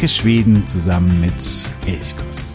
Entdecke 0.00 0.18
Schweden 0.22 0.66
zusammen 0.66 1.20
mit 1.20 1.34
Elchkuss. 1.84 2.54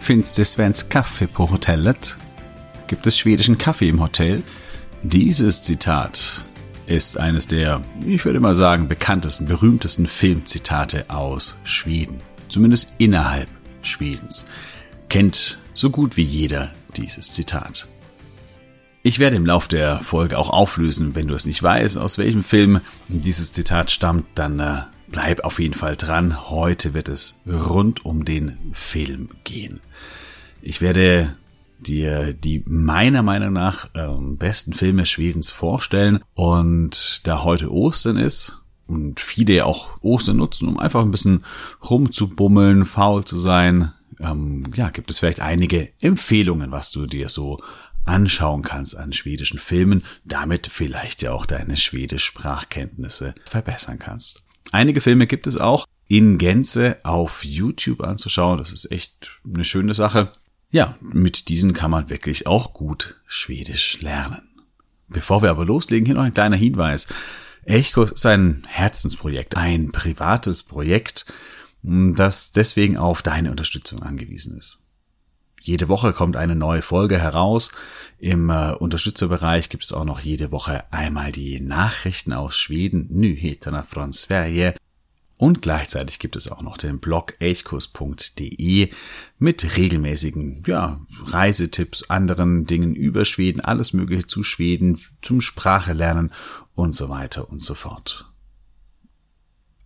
Finns 0.00 0.32
det 0.32 0.46
svensk 0.46 0.88
kaffe 0.88 1.26
på 1.26 1.50
hotellet? 1.50 2.16
Gibt 2.86 3.06
es 3.06 3.18
schwedischen 3.18 3.58
Kaffee 3.58 3.90
im 3.90 4.00
Hotel? 4.00 4.42
Dieses 5.02 5.60
Zitat 5.60 6.47
ist 6.88 7.18
eines 7.18 7.46
der, 7.46 7.82
ich 8.04 8.24
würde 8.24 8.40
mal 8.40 8.54
sagen, 8.54 8.88
bekanntesten, 8.88 9.46
berühmtesten 9.46 10.06
Filmzitate 10.06 11.10
aus 11.10 11.58
Schweden. 11.64 12.20
Zumindest 12.48 12.94
innerhalb 12.98 13.48
Schwedens. 13.82 14.46
Kennt 15.08 15.58
so 15.74 15.90
gut 15.90 16.16
wie 16.16 16.22
jeder 16.22 16.72
dieses 16.96 17.32
Zitat. 17.32 17.88
Ich 19.02 19.18
werde 19.18 19.36
im 19.36 19.46
Lauf 19.46 19.68
der 19.68 20.00
Folge 20.00 20.38
auch 20.38 20.50
auflösen, 20.50 21.14
wenn 21.14 21.28
du 21.28 21.34
es 21.34 21.46
nicht 21.46 21.62
weißt, 21.62 21.98
aus 21.98 22.18
welchem 22.18 22.42
Film 22.42 22.80
dieses 23.08 23.52
Zitat 23.52 23.90
stammt, 23.90 24.24
dann 24.34 24.58
äh, 24.58 24.82
bleib 25.08 25.44
auf 25.44 25.60
jeden 25.60 25.74
Fall 25.74 25.96
dran. 25.96 26.50
Heute 26.50 26.94
wird 26.94 27.08
es 27.08 27.40
rund 27.46 28.04
um 28.04 28.24
den 28.24 28.58
Film 28.72 29.28
gehen. 29.44 29.80
Ich 30.62 30.80
werde 30.80 31.36
dir 31.80 32.32
die 32.32 32.62
meiner 32.66 33.22
Meinung 33.22 33.52
nach 33.52 33.88
ähm, 33.94 34.36
besten 34.36 34.72
Filme 34.72 35.06
Schwedens 35.06 35.50
vorstellen. 35.50 36.20
Und 36.34 37.26
da 37.26 37.44
heute 37.44 37.72
Ostern 37.72 38.16
ist 38.16 38.62
und 38.86 39.20
viele 39.20 39.54
ja 39.54 39.64
auch 39.64 39.88
Ostern 40.00 40.38
nutzen, 40.38 40.68
um 40.68 40.78
einfach 40.78 41.02
ein 41.02 41.10
bisschen 41.10 41.44
rumzubummeln, 41.88 42.86
faul 42.86 43.24
zu 43.24 43.38
sein, 43.38 43.92
ähm, 44.20 44.64
ja, 44.74 44.90
gibt 44.90 45.10
es 45.10 45.20
vielleicht 45.20 45.40
einige 45.40 45.90
Empfehlungen, 46.00 46.72
was 46.72 46.90
du 46.90 47.06
dir 47.06 47.28
so 47.28 47.60
anschauen 48.04 48.62
kannst 48.62 48.96
an 48.96 49.12
schwedischen 49.12 49.58
Filmen, 49.58 50.02
damit 50.24 50.66
vielleicht 50.66 51.22
ja 51.22 51.32
auch 51.32 51.46
deine 51.46 51.76
Schwedisch-Sprachkenntnisse 51.76 53.34
verbessern 53.44 53.98
kannst. 53.98 54.42
Einige 54.72 55.00
Filme 55.00 55.26
gibt 55.26 55.46
es 55.46 55.56
auch 55.58 55.86
in 56.08 56.38
Gänze 56.38 56.96
auf 57.04 57.44
YouTube 57.44 58.02
anzuschauen. 58.02 58.58
Das 58.58 58.72
ist 58.72 58.90
echt 58.90 59.40
eine 59.44 59.64
schöne 59.64 59.94
Sache. 59.94 60.32
Ja, 60.70 60.96
mit 61.00 61.48
diesen 61.48 61.72
kann 61.72 61.90
man 61.90 62.10
wirklich 62.10 62.46
auch 62.46 62.74
gut 62.74 63.20
Schwedisch 63.26 64.00
lernen. 64.02 64.42
Bevor 65.08 65.42
wir 65.42 65.50
aber 65.50 65.64
loslegen, 65.64 66.04
hier 66.04 66.14
noch 66.14 66.24
ein 66.24 66.34
kleiner 66.34 66.56
Hinweis. 66.56 67.06
Elchkurs 67.64 68.12
ist 68.12 68.26
ein 68.26 68.66
Herzensprojekt, 68.66 69.56
ein 69.56 69.92
privates 69.92 70.62
Projekt, 70.62 71.26
das 71.82 72.52
deswegen 72.52 72.98
auf 72.98 73.22
deine 73.22 73.50
Unterstützung 73.50 74.02
angewiesen 74.02 74.58
ist. 74.58 74.84
Jede 75.60 75.88
Woche 75.88 76.12
kommt 76.12 76.36
eine 76.36 76.54
neue 76.54 76.82
Folge 76.82 77.18
heraus. 77.18 77.70
Im 78.18 78.48
äh, 78.50 78.72
Unterstützerbereich 78.72 79.68
gibt 79.68 79.84
es 79.84 79.92
auch 79.92 80.04
noch 80.04 80.20
jede 80.20 80.50
Woche 80.50 80.90
einmal 80.92 81.32
die 81.32 81.60
Nachrichten 81.60 82.32
aus 82.32 82.56
Schweden, 82.56 83.06
Nyheterna 83.10 83.82
från 83.82 84.12
Sverige, 84.12 84.74
und 85.38 85.62
gleichzeitig 85.62 86.18
gibt 86.18 86.34
es 86.34 86.48
auch 86.48 86.62
noch 86.62 86.76
den 86.76 86.98
Blog 86.98 87.34
elchkurs.de 87.38 88.90
mit 89.38 89.76
regelmäßigen 89.76 90.64
ja, 90.66 91.00
Reisetipps, 91.26 92.10
anderen 92.10 92.64
Dingen 92.66 92.94
über 92.96 93.24
Schweden, 93.24 93.60
alles 93.60 93.92
Mögliche 93.92 94.26
zu 94.26 94.42
Schweden, 94.42 95.00
zum 95.22 95.40
Sprache 95.40 95.92
lernen 95.92 96.32
und 96.74 96.92
so 96.92 97.08
weiter 97.08 97.48
und 97.48 97.62
so 97.62 97.74
fort. 97.74 98.26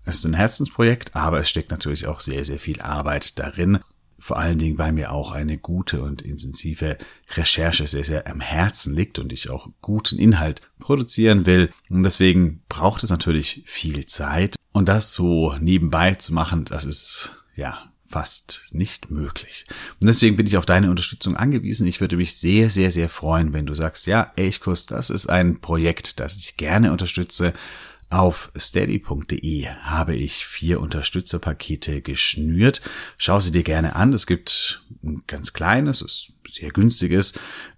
Es 0.05 0.17
ist 0.17 0.25
ein 0.25 0.35
Herzensprojekt, 0.35 1.15
aber 1.15 1.39
es 1.39 1.51
steckt 1.51 1.71
natürlich 1.71 2.07
auch 2.07 2.21
sehr, 2.21 2.45
sehr 2.47 2.59
viel 2.59 2.81
Arbeit 2.81 3.39
darin. 3.39 3.79
Vor 4.22 4.38
allen 4.38 4.60
Dingen, 4.60 4.78
weil 4.78 4.93
mir 4.93 5.10
auch 5.10 5.33
eine 5.33 5.59
gute 5.59 6.00
und 6.00 6.22
intensive 6.22 6.97
Recherche 7.34 7.88
sehr, 7.88 8.05
sehr 8.05 8.28
am 8.28 8.41
Herzen 8.41 8.94
liegt 8.94 9.19
und 9.19 9.33
ich 9.33 9.50
auch 9.50 9.69
guten 9.81 10.16
Inhalt 10.16 10.60
produzieren 10.78 11.44
will. 11.44 11.71
Und 11.91 12.05
deswegen 12.05 12.62
braucht 12.69 13.03
es 13.03 13.11
natürlich 13.11 13.65
viel 13.66 14.06
Zeit. 14.06 14.55
Und 14.71 14.88
das 14.88 15.12
so 15.12 15.56
nebenbei 15.59 16.15
zu 16.15 16.32
machen, 16.32 16.65
das 16.66 16.84
ist, 16.84 17.43
ja, 17.56 17.91
fast 18.06 18.62
nicht 18.71 19.11
möglich. 19.11 19.65
Und 20.00 20.06
deswegen 20.06 20.37
bin 20.37 20.47
ich 20.47 20.56
auf 20.56 20.66
deine 20.66 20.91
Unterstützung 20.91 21.37
angewiesen. 21.37 21.88
Ich 21.88 22.00
würde 22.00 22.16
mich 22.16 22.37
sehr, 22.37 22.71
sehr, 22.71 22.93
sehr 22.93 23.09
freuen, 23.09 23.53
wenn 23.53 23.66
du 23.66 23.75
sagst, 23.75 24.06
ja, 24.06 24.31
Elchkurs, 24.37 24.87
das 24.87 25.11
ist 25.11 25.27
ein 25.27 25.61
Projekt, 25.61 26.21
das 26.21 26.37
ich 26.37 26.56
gerne 26.56 26.93
unterstütze. 26.93 27.55
Auf 28.12 28.53
steady.de 28.55 29.69
habe 29.69 30.15
ich 30.15 30.45
vier 30.45 30.83
Unterstützerpakete 30.83 32.03
geschnürt. 32.03 32.83
Schau 33.17 33.41
sie 33.41 33.53
dir 33.53 33.62
gerne 33.62 33.97
an. 33.97 34.12
Es 34.12 34.27
gibt 34.27 34.84
ein 35.03 35.23
ganz 35.27 35.55
kleines, 35.55 36.03
ist 36.03 36.34
sehr 36.50 36.73
günstiges 36.73 37.33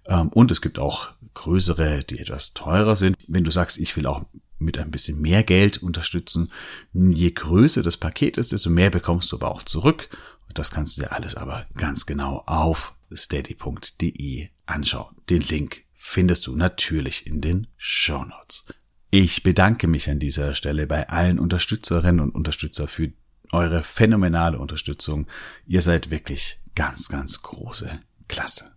ähm, 0.07 0.27
und 0.27 0.51
es 0.51 0.61
gibt 0.61 0.77
auch 0.77 1.11
größere, 1.35 2.03
die 2.03 2.19
etwas 2.19 2.53
teurer 2.53 2.97
sind. 2.97 3.15
Wenn 3.29 3.45
du 3.45 3.51
sagst, 3.51 3.77
ich 3.77 3.95
will 3.95 4.07
auch 4.07 4.25
mit 4.59 4.77
ein 4.77 4.91
bisschen 4.91 5.21
mehr 5.21 5.41
Geld 5.41 5.77
unterstützen. 5.77 6.51
Je 6.91 7.31
größer 7.31 7.81
das 7.81 7.95
Paket 7.95 8.35
ist, 8.35 8.51
desto 8.51 8.69
mehr 8.69 8.89
bekommst 8.89 9.31
du 9.31 9.37
aber 9.37 9.49
auch 9.49 9.63
zurück. 9.63 10.09
Und 10.49 10.59
das 10.59 10.69
kannst 10.69 10.97
du 10.97 11.03
dir 11.03 11.13
alles 11.13 11.35
aber 11.35 11.65
ganz 11.75 12.05
genau 12.05 12.43
auf 12.45 12.93
steady.de 13.09 14.49
anschauen. 14.65 15.15
Den 15.29 15.43
Link 15.43 15.85
findest 15.93 16.45
du 16.47 16.57
natürlich 16.57 17.25
in 17.25 17.39
den 17.39 17.67
Show 17.77 18.25
Notes. 18.25 18.65
Ich 19.11 19.43
bedanke 19.43 19.87
mich 19.87 20.09
an 20.09 20.19
dieser 20.19 20.53
Stelle 20.53 20.87
bei 20.87 21.09
allen 21.09 21.39
Unterstützerinnen 21.39 22.19
und 22.19 22.35
Unterstützer 22.35 22.87
für 22.87 23.11
eure 23.51 23.83
phänomenale 23.83 24.59
Unterstützung. 24.59 25.27
Ihr 25.65 25.81
seid 25.81 26.11
wirklich 26.11 26.59
ganz, 26.75 27.09
ganz 27.09 27.41
große 27.41 27.99
Klasse. 28.27 28.71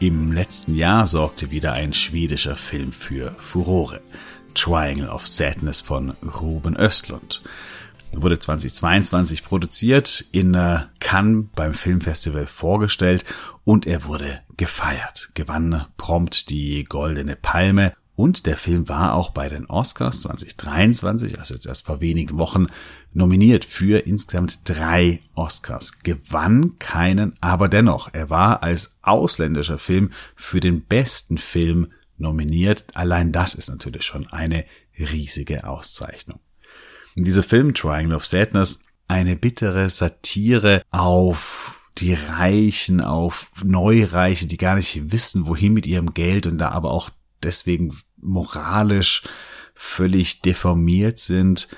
Im 0.00 0.32
letzten 0.32 0.74
Jahr 0.74 1.06
sorgte 1.06 1.50
wieder 1.50 1.74
ein 1.74 1.92
schwedischer 1.92 2.56
Film 2.56 2.90
für 2.90 3.32
Furore. 3.32 4.00
Triangle 4.54 5.10
of 5.10 5.28
Sadness 5.28 5.82
von 5.82 6.14
Ruben 6.40 6.74
Östlund. 6.74 7.42
Wurde 8.14 8.38
2022 8.38 9.44
produziert, 9.44 10.24
in 10.32 10.54
äh, 10.54 10.80
Cannes 11.00 11.48
beim 11.54 11.74
Filmfestival 11.74 12.46
vorgestellt 12.46 13.26
und 13.64 13.86
er 13.86 14.04
wurde 14.06 14.40
gefeiert. 14.56 15.28
Gewann 15.34 15.84
prompt 15.98 16.48
die 16.48 16.84
Goldene 16.84 17.36
Palme 17.36 17.92
und 18.20 18.44
der 18.44 18.58
Film 18.58 18.86
war 18.90 19.14
auch 19.14 19.30
bei 19.30 19.48
den 19.48 19.64
Oscars 19.64 20.20
2023, 20.20 21.38
also 21.38 21.54
jetzt 21.54 21.64
erst 21.64 21.86
vor 21.86 22.02
wenigen 22.02 22.36
Wochen, 22.36 22.66
nominiert 23.14 23.64
für 23.64 24.06
insgesamt 24.06 24.60
drei 24.68 25.20
Oscars. 25.34 26.02
Gewann 26.02 26.78
keinen, 26.78 27.32
aber 27.40 27.70
dennoch, 27.70 28.10
er 28.12 28.28
war 28.28 28.62
als 28.62 28.98
ausländischer 29.00 29.78
Film 29.78 30.10
für 30.36 30.60
den 30.60 30.82
besten 30.82 31.38
Film 31.38 31.92
nominiert. 32.18 32.84
Allein 32.92 33.32
das 33.32 33.54
ist 33.54 33.70
natürlich 33.70 34.04
schon 34.04 34.26
eine 34.26 34.66
riesige 34.98 35.66
Auszeichnung. 35.66 36.40
Dieser 37.16 37.42
Film 37.42 37.72
Triangle 37.72 38.14
of 38.16 38.26
Sadness 38.26 38.84
eine 39.08 39.34
bittere 39.34 39.88
Satire 39.88 40.82
auf 40.90 41.80
die 41.96 42.12
Reichen, 42.12 43.00
auf 43.00 43.50
Neureiche, 43.64 44.46
die 44.46 44.58
gar 44.58 44.76
nicht 44.76 45.10
wissen, 45.10 45.46
wohin 45.46 45.72
mit 45.72 45.86
ihrem 45.86 46.12
Geld 46.12 46.46
und 46.46 46.58
da 46.58 46.68
aber 46.72 46.90
auch 46.90 47.08
deswegen 47.42 47.96
moralisch 48.22 49.22
völlig 49.74 50.42
deformiert 50.42 51.18
sind. 51.18 51.68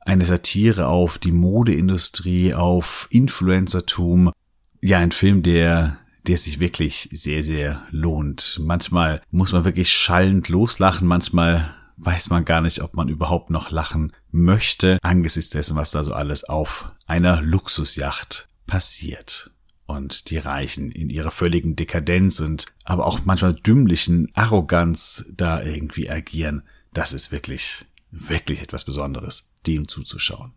Eine 0.00 0.24
Satire 0.24 0.88
auf 0.88 1.18
die 1.18 1.32
Modeindustrie, 1.32 2.54
auf 2.54 3.06
Influencertum. 3.10 4.32
Ja, 4.80 4.98
ein 4.98 5.12
Film, 5.12 5.42
der 5.42 5.98
der 6.26 6.38
sich 6.38 6.60
wirklich 6.60 7.08
sehr, 7.12 7.42
sehr 7.42 7.82
lohnt. 7.90 8.60
Manchmal 8.62 9.20
muss 9.30 9.52
man 9.52 9.64
wirklich 9.64 9.92
schallend 9.92 10.48
loslachen, 10.48 11.08
manchmal 11.08 11.74
weiß 11.96 12.30
man 12.30 12.44
gar 12.44 12.60
nicht, 12.62 12.82
ob 12.82 12.94
man 12.94 13.08
überhaupt 13.08 13.50
noch 13.50 13.70
lachen 13.70 14.12
möchte, 14.30 14.98
angesichts 15.02 15.50
dessen, 15.50 15.76
was 15.76 15.90
da 15.90 16.04
so 16.04 16.12
alles 16.12 16.44
auf 16.44 16.92
einer 17.06 17.42
Luxusjacht 17.42 18.48
passiert 18.66 19.52
und 19.86 20.30
die 20.30 20.38
Reichen 20.38 20.90
in 20.90 21.10
ihrer 21.10 21.30
völligen 21.30 21.76
Dekadenz 21.76 22.40
und 22.40 22.66
aber 22.84 23.06
auch 23.06 23.20
manchmal 23.24 23.52
dümmlichen 23.54 24.30
Arroganz 24.34 25.24
da 25.32 25.62
irgendwie 25.62 26.10
agieren, 26.10 26.62
das 26.92 27.12
ist 27.12 27.32
wirklich, 27.32 27.84
wirklich 28.10 28.60
etwas 28.60 28.84
Besonderes, 28.84 29.52
dem 29.66 29.88
zuzuschauen. 29.88 30.52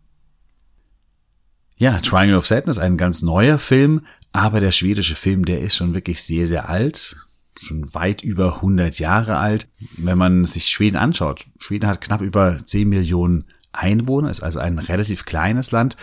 Ja, 1.78 2.00
Triangle 2.00 2.38
of 2.38 2.46
Sadness, 2.46 2.78
ein 2.78 2.96
ganz 2.96 3.20
neuer 3.20 3.58
Film, 3.58 4.06
Aber 4.36 4.60
der 4.60 4.72
schwedische 4.72 5.14
Film, 5.14 5.46
der 5.46 5.62
ist 5.62 5.76
schon 5.76 5.94
wirklich 5.94 6.22
sehr, 6.22 6.46
sehr 6.46 6.68
alt. 6.68 7.16
Schon 7.58 7.94
weit 7.94 8.20
über 8.20 8.56
100 8.56 8.98
Jahre 8.98 9.38
alt. 9.38 9.66
Wenn 9.96 10.18
man 10.18 10.44
sich 10.44 10.68
Schweden 10.68 10.98
anschaut, 10.98 11.46
Schweden 11.58 11.86
hat 11.86 12.02
knapp 12.02 12.20
über 12.20 12.58
10 12.62 12.86
Millionen 12.86 13.46
Einwohner, 13.72 14.30
ist 14.30 14.42
also 14.42 14.58
ein 14.58 14.78
relativ 14.78 15.24
kleines 15.24 15.70
Land. 15.70 15.96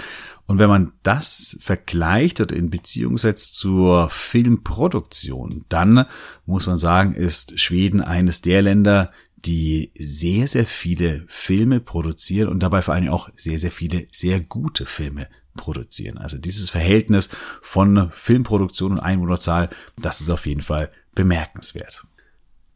Und 0.45 0.60
wenn 0.60 0.69
man 0.69 0.92
das 1.04 1.57
vergleicht 1.62 2.42
oder 2.42 2.56
in 2.56 2.69
Beziehung 2.69 3.18
setzt 3.18 3.56
zur 3.56 4.10
Filmproduktion, 4.10 5.66
dann 5.69 6.06
muss 6.45 6.68
man 6.68 6.78
sagen, 6.78 7.16
ist 7.16 7.60
Schweden 7.60 8.01
eines 8.01 8.42
der 8.42 8.62
Länder, 8.62 9.12
die 9.45 9.92
sehr, 9.95 10.48
sehr 10.48 10.66
viele 10.66 11.24
Filme 11.28 11.80
produzieren 11.80 12.50
und 12.50 12.62
dabei 12.62 12.81
vor 12.81 12.94
allen 12.94 13.04
Dingen 13.04 13.13
auch 13.13 13.30
sehr, 13.36 13.60
sehr 13.60 13.72
viele 13.72 14.07
sehr 14.12 14.40
gute 14.40 14.86
Filme 14.86 15.28
produzieren. 15.56 16.18
Also 16.18 16.38
dieses 16.38 16.69
Verhältnis 16.69 17.30
von 17.62 18.10
Filmproduktion 18.13 18.94
und 18.94 19.00
Einwohnerzahl, 19.00 19.69
das 19.98 20.22
ist 20.22 20.30
auf 20.30 20.45
jeden 20.45 20.62
Fall 20.62 20.90
bemerkenswert. 21.16 22.04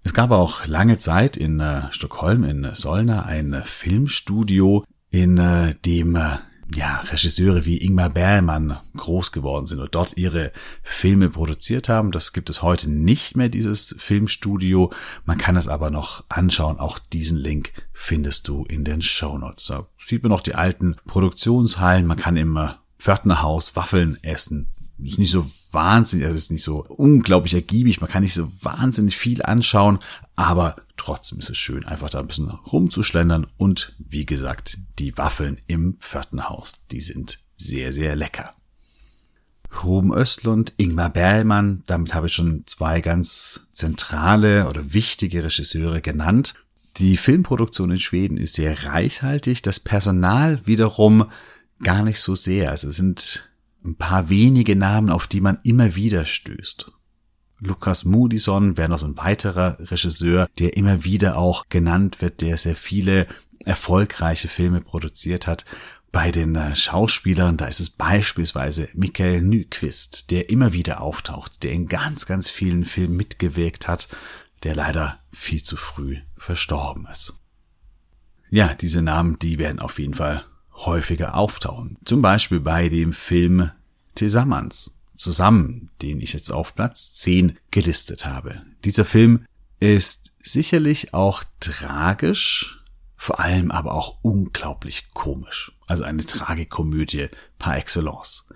Es 0.04 0.14
gab 0.14 0.32
auch 0.32 0.68
lange 0.68 0.98
Zeit 1.00 1.36
in 1.36 1.60
äh, 1.60 1.92
Stockholm, 1.92 2.44
in 2.44 2.70
Solna, 2.76 3.24
ein 3.24 3.62
Filmstudio, 3.66 4.86
in 5.10 5.38
äh, 5.38 5.76
dem 5.86 6.16
äh, 6.16 6.38
ja, 6.74 7.02
Regisseure 7.10 7.66
wie 7.66 7.78
Ingmar 7.78 8.10
Bergmann 8.10 8.78
groß 8.96 9.32
geworden 9.32 9.66
sind 9.66 9.80
und 9.80 9.96
dort 9.96 10.18
ihre 10.18 10.52
Filme 10.84 11.30
produziert 11.30 11.88
haben. 11.90 12.12
Das 12.12 12.34
gibt 12.34 12.50
es 12.50 12.62
heute 12.62 12.90
nicht 12.90 13.38
mehr, 13.38 13.50
dieses 13.50 13.96
Filmstudio. 13.98 14.92
Man 15.26 15.38
kann 15.38 15.56
es 15.56 15.68
aber 15.68 15.90
noch 15.90 16.26
anschauen. 16.30 16.80
Auch 16.80 17.00
diesen 17.00 17.38
Link 17.38 17.72
findest 17.94 18.48
du 18.48 18.66
in 18.66 18.84
den 18.84 19.02
Show 19.02 19.38
Notes. 19.38 19.68
Da 19.68 19.88
sieht 19.98 20.24
man 20.24 20.32
noch 20.32 20.42
die 20.42 20.56
alten 20.56 20.96
Produktionshallen. 21.06 22.06
Man 22.06 22.18
kann 22.18 22.38
im 22.38 22.60
Pförtnerhaus 23.00 23.76
Waffeln 23.76 24.18
essen 24.24 24.68
ist 25.04 25.20
nicht 25.20 25.32
so 25.32 25.46
wahnsinnig, 25.72 26.26
also 26.26 26.38
ist 26.38 26.52
nicht 26.52 26.64
so 26.64 26.84
unglaublich 26.86 27.54
ergiebig, 27.54 28.02
man 28.02 28.10
kann 28.10 28.24
nicht 28.24 28.34
so 28.34 28.52
wahnsinnig 28.62 29.18
viel 29.18 29.44
anschauen, 29.44 30.00
aber 30.36 30.76
trotzdem 30.98 31.40
ist 31.40 31.50
es 31.50 31.58
schön, 31.58 31.86
einfach 31.86 32.10
da 32.10 32.20
ein 32.20 32.28
bisschen 32.28 32.50
rumzuschlendern 32.50 33.48
und 33.58 33.96
wie 34.00 34.26
gesagt, 34.26 34.80
die 35.00 35.18
Waffeln 35.18 35.60
im 35.68 35.98
Pförtnerhaus, 36.00 36.86
die 36.92 37.02
sind 37.02 37.40
sehr, 37.58 37.94
sehr 37.94 38.16
lecker. 38.16 38.54
Ruben 39.84 40.14
Östlund, 40.14 40.74
Ingmar 40.78 41.10
Berlmann, 41.10 41.84
damit 41.88 42.14
habe 42.14 42.28
ich 42.28 42.34
schon 42.34 42.64
zwei 42.66 43.02
ganz 43.02 43.68
zentrale 43.74 44.68
oder 44.70 44.94
wichtige 44.94 45.44
Regisseure 45.44 46.02
genannt. 46.02 46.54
Die 46.98 47.18
Filmproduktion 47.18 47.92
in 47.92 48.00
Schweden 48.00 48.38
ist 48.38 48.54
sehr 48.54 48.86
reichhaltig, 48.86 49.62
das 49.62 49.80
Personal 49.80 50.62
wiederum 50.66 51.30
gar 51.84 52.02
nicht 52.02 52.20
so 52.20 52.36
sehr. 52.36 52.72
Also 52.72 52.88
es 52.88 52.96
sind 52.96 53.50
ein 53.86 53.96
paar 53.96 54.30
wenige 54.30 54.76
Namen, 54.76 55.10
auf 55.10 55.28
die 55.28 55.42
man 55.42 55.58
immer 55.64 55.96
wieder 55.96 56.26
stößt. 56.26 56.92
Lukas 57.60 58.06
Moodysson 58.06 58.78
wäre 58.78 58.90
noch 58.90 59.00
so 59.00 59.08
ein 59.08 59.18
weiterer 59.18 59.78
Regisseur, 59.80 60.48
der 60.60 60.78
immer 60.78 61.04
wieder 61.04 61.38
auch 61.38 61.66
genannt 61.70 62.22
wird, 62.22 62.42
der 62.42 62.58
sehr 62.58 62.76
viele 62.76 63.28
erfolgreiche 63.66 64.48
Filme 64.48 64.82
produziert 64.82 65.48
hat. 65.48 65.66
Bei 66.12 66.32
den 66.32 66.56
äh, 66.56 66.76
Schauspielern, 66.76 67.58
da 67.58 67.66
ist 67.66 67.80
es 67.80 67.90
beispielsweise 67.90 68.90
Michael 68.94 69.42
Nyquist, 69.42 70.32
der 70.32 70.50
immer 70.50 70.74
wieder 70.74 71.02
auftaucht, 71.02 71.64
der 71.64 71.72
in 71.72 71.88
ganz, 71.88 72.26
ganz 72.26 72.50
vielen 72.50 72.86
Filmen 72.86 73.18
mitgewirkt 73.18 73.88
hat, 73.88 74.08
der 74.64 74.76
leider 74.76 75.20
viel 75.32 75.62
zu 75.62 75.76
früh 75.78 76.18
verstorben 76.38 77.08
ist. 77.12 77.42
Ja, 78.50 78.74
diese 78.76 79.02
Namen, 79.02 79.38
die 79.40 79.60
werden 79.60 79.80
auf 79.80 80.00
jeden 80.00 80.14
Fall 80.14 80.46
häufiger 80.78 81.36
auftauchen. 81.36 81.98
Zum 82.06 82.22
Beispiel 82.22 82.60
bei 82.60 82.90
dem 82.90 83.14
Film 83.14 83.72
Tesamans 84.16 85.02
zusammen, 85.16 85.90
den 86.02 86.22
ich 86.22 86.34
jetzt 86.34 86.52
auf 86.52 86.76
Platz 86.76 87.14
10 87.16 87.58
gelistet 87.72 88.26
habe. 88.26 88.62
Dieser 88.86 89.06
Film 89.06 89.46
ist 89.80 90.34
sicherlich 90.40 91.14
auch 91.14 91.44
tragisch, 91.60 92.84
vor 93.16 93.40
allem 93.40 93.72
aber 93.72 93.94
auch 93.94 94.20
unglaublich 94.22 95.08
komisch. 95.14 95.72
Also 95.88 96.04
eine 96.04 96.26
Tragikomödie 96.26 97.30
par 97.58 97.78
excellence. 97.78 98.48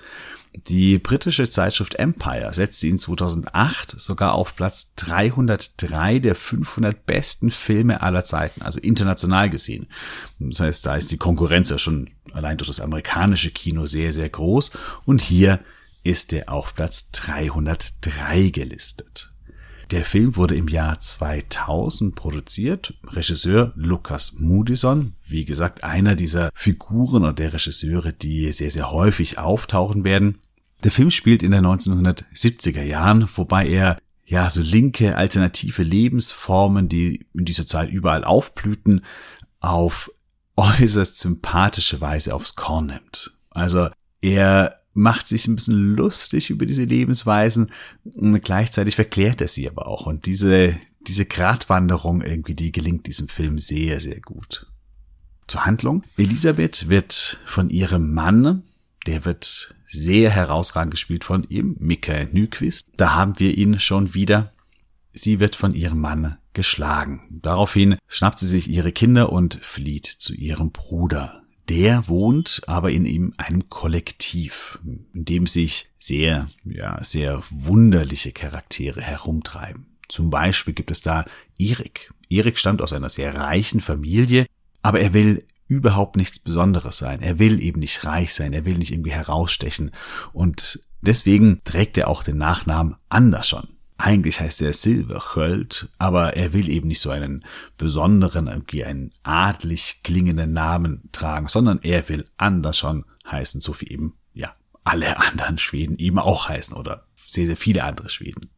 Die 0.53 0.99
britische 0.99 1.49
Zeitschrift 1.49 1.95
Empire 1.95 2.53
setzte 2.53 2.87
ihn 2.87 2.99
2008 2.99 3.99
sogar 3.99 4.33
auf 4.33 4.55
Platz 4.55 4.95
303 4.95 6.19
der 6.19 6.35
500 6.35 7.05
besten 7.05 7.51
Filme 7.51 8.01
aller 8.01 8.25
Zeiten, 8.25 8.61
also 8.61 8.79
international 8.79 9.49
gesehen. 9.49 9.87
Das 10.39 10.59
heißt, 10.59 10.85
da 10.85 10.95
ist 10.95 11.11
die 11.11 11.17
Konkurrenz 11.17 11.69
ja 11.69 11.77
schon 11.77 12.09
allein 12.33 12.57
durch 12.57 12.67
das 12.67 12.81
amerikanische 12.81 13.51
Kino 13.51 13.85
sehr, 13.85 14.11
sehr 14.11 14.29
groß. 14.29 14.71
Und 15.05 15.21
hier 15.21 15.59
ist 16.03 16.33
er 16.33 16.51
auf 16.51 16.75
Platz 16.75 17.11
303 17.11 18.49
gelistet. 18.49 19.31
Der 19.91 20.05
Film 20.05 20.37
wurde 20.37 20.55
im 20.55 20.69
Jahr 20.69 21.01
2000 21.01 22.15
produziert. 22.15 22.93
Regisseur 23.07 23.73
Lukas 23.75 24.33
Moodysson, 24.39 25.11
wie 25.27 25.43
gesagt, 25.43 25.83
einer 25.83 26.15
dieser 26.15 26.49
Figuren 26.53 27.23
oder 27.23 27.33
der 27.33 27.53
Regisseure, 27.53 28.13
die 28.13 28.53
sehr, 28.53 28.71
sehr 28.71 28.91
häufig 28.91 29.37
auftauchen 29.37 30.05
werden. 30.05 30.39
Der 30.85 30.91
Film 30.91 31.11
spielt 31.11 31.43
in 31.43 31.51
den 31.51 31.65
1970er 31.65 32.81
Jahren, 32.83 33.27
wobei 33.35 33.67
er 33.67 33.97
ja 34.25 34.49
so 34.49 34.61
linke 34.61 35.17
alternative 35.17 35.83
Lebensformen, 35.83 36.87
die 36.87 37.25
in 37.33 37.43
dieser 37.43 37.67
Zeit 37.67 37.89
überall 37.91 38.23
aufblühten, 38.23 39.03
auf 39.59 40.09
äußerst 40.55 41.17
sympathische 41.17 41.99
Weise 41.99 42.33
aufs 42.33 42.55
Korn 42.55 42.85
nimmt. 42.87 43.31
Also 43.49 43.89
er 44.21 44.73
macht 44.93 45.27
sich 45.27 45.47
ein 45.47 45.55
bisschen 45.55 45.95
lustig 45.95 46.49
über 46.49 46.65
diese 46.65 46.83
Lebensweisen 46.83 47.71
gleichzeitig 48.43 48.95
verklärt 48.95 49.41
er 49.41 49.47
sie 49.47 49.69
aber 49.69 49.87
auch. 49.87 50.05
Und 50.05 50.25
diese, 50.25 50.77
diese 51.07 51.25
Gratwanderung 51.25 52.21
irgendwie, 52.21 52.55
die 52.55 52.71
gelingt 52.71 53.07
diesem 53.07 53.27
Film 53.27 53.59
sehr, 53.59 53.99
sehr 53.99 54.19
gut. 54.19 54.67
Zur 55.47 55.65
Handlung. 55.65 56.03
Elisabeth 56.17 56.89
wird 56.89 57.39
von 57.45 57.69
ihrem 57.69 58.13
Mann, 58.13 58.63
der 59.05 59.25
wird 59.25 59.75
sehr 59.87 60.29
herausragend 60.29 60.91
gespielt 60.91 61.23
von 61.23 61.43
ihm, 61.49 61.75
Michael 61.79 62.29
Nyquist. 62.31 62.85
Da 62.95 63.15
haben 63.15 63.39
wir 63.39 63.57
ihn 63.57 63.79
schon 63.79 64.13
wieder. 64.13 64.53
Sie 65.11 65.39
wird 65.39 65.55
von 65.55 65.73
ihrem 65.73 65.99
Mann 65.99 66.37
geschlagen. 66.53 67.39
Daraufhin 67.41 67.97
schnappt 68.07 68.39
sie 68.39 68.47
sich 68.47 68.69
ihre 68.69 68.91
Kinder 68.91 69.31
und 69.31 69.55
flieht 69.55 70.05
zu 70.05 70.33
ihrem 70.33 70.71
Bruder. 70.71 71.40
Der 71.71 72.09
wohnt 72.09 72.63
aber 72.67 72.91
in 72.91 73.05
ihm 73.05 73.33
einem 73.37 73.69
Kollektiv, 73.69 74.79
in 75.13 75.23
dem 75.23 75.47
sich 75.47 75.87
sehr, 75.99 76.49
ja, 76.65 77.01
sehr 77.01 77.41
wunderliche 77.49 78.33
Charaktere 78.33 79.01
herumtreiben. 79.01 79.85
Zum 80.09 80.29
Beispiel 80.29 80.73
gibt 80.73 80.91
es 80.91 80.99
da 80.99 81.23
Erik. 81.57 82.11
Erik 82.29 82.57
stammt 82.57 82.81
aus 82.81 82.91
einer 82.91 83.09
sehr 83.09 83.37
reichen 83.37 83.79
Familie, 83.79 84.47
aber 84.81 84.99
er 84.99 85.13
will 85.13 85.45
überhaupt 85.69 86.17
nichts 86.17 86.39
Besonderes 86.39 86.97
sein. 86.97 87.21
Er 87.21 87.39
will 87.39 87.61
eben 87.61 87.79
nicht 87.79 88.03
reich 88.03 88.33
sein, 88.33 88.51
er 88.51 88.65
will 88.65 88.77
nicht 88.77 88.91
irgendwie 88.91 89.13
herausstechen. 89.13 89.91
Und 90.33 90.81
deswegen 90.99 91.61
trägt 91.63 91.97
er 91.97 92.09
auch 92.09 92.23
den 92.23 92.37
Nachnamen 92.37 92.97
Andersson. 93.07 93.69
Eigentlich 94.03 94.39
heißt 94.39 94.63
er 94.63 94.73
Silverköld, 94.73 95.89
aber 95.99 96.35
er 96.35 96.53
will 96.53 96.69
eben 96.69 96.87
nicht 96.87 97.01
so 97.01 97.11
einen 97.11 97.45
besonderen, 97.77 98.47
irgendwie 98.47 98.83
einen 98.83 99.11
adlig 99.21 100.01
klingenden 100.03 100.53
Namen 100.53 101.09
tragen, 101.11 101.47
sondern 101.47 101.79
er 101.83 102.09
will 102.09 102.25
Andersson 102.35 103.05
heißen, 103.29 103.61
so 103.61 103.79
wie 103.79 103.89
eben, 103.89 104.15
ja, 104.33 104.55
alle 104.83 105.19
anderen 105.29 105.59
Schweden 105.59 105.97
eben 105.97 106.17
auch 106.17 106.49
heißen 106.49 106.75
oder 106.75 107.05
sehr, 107.27 107.45
sehr 107.45 107.57
viele 107.57 107.83
andere 107.83 108.09
Schweden. 108.09 108.49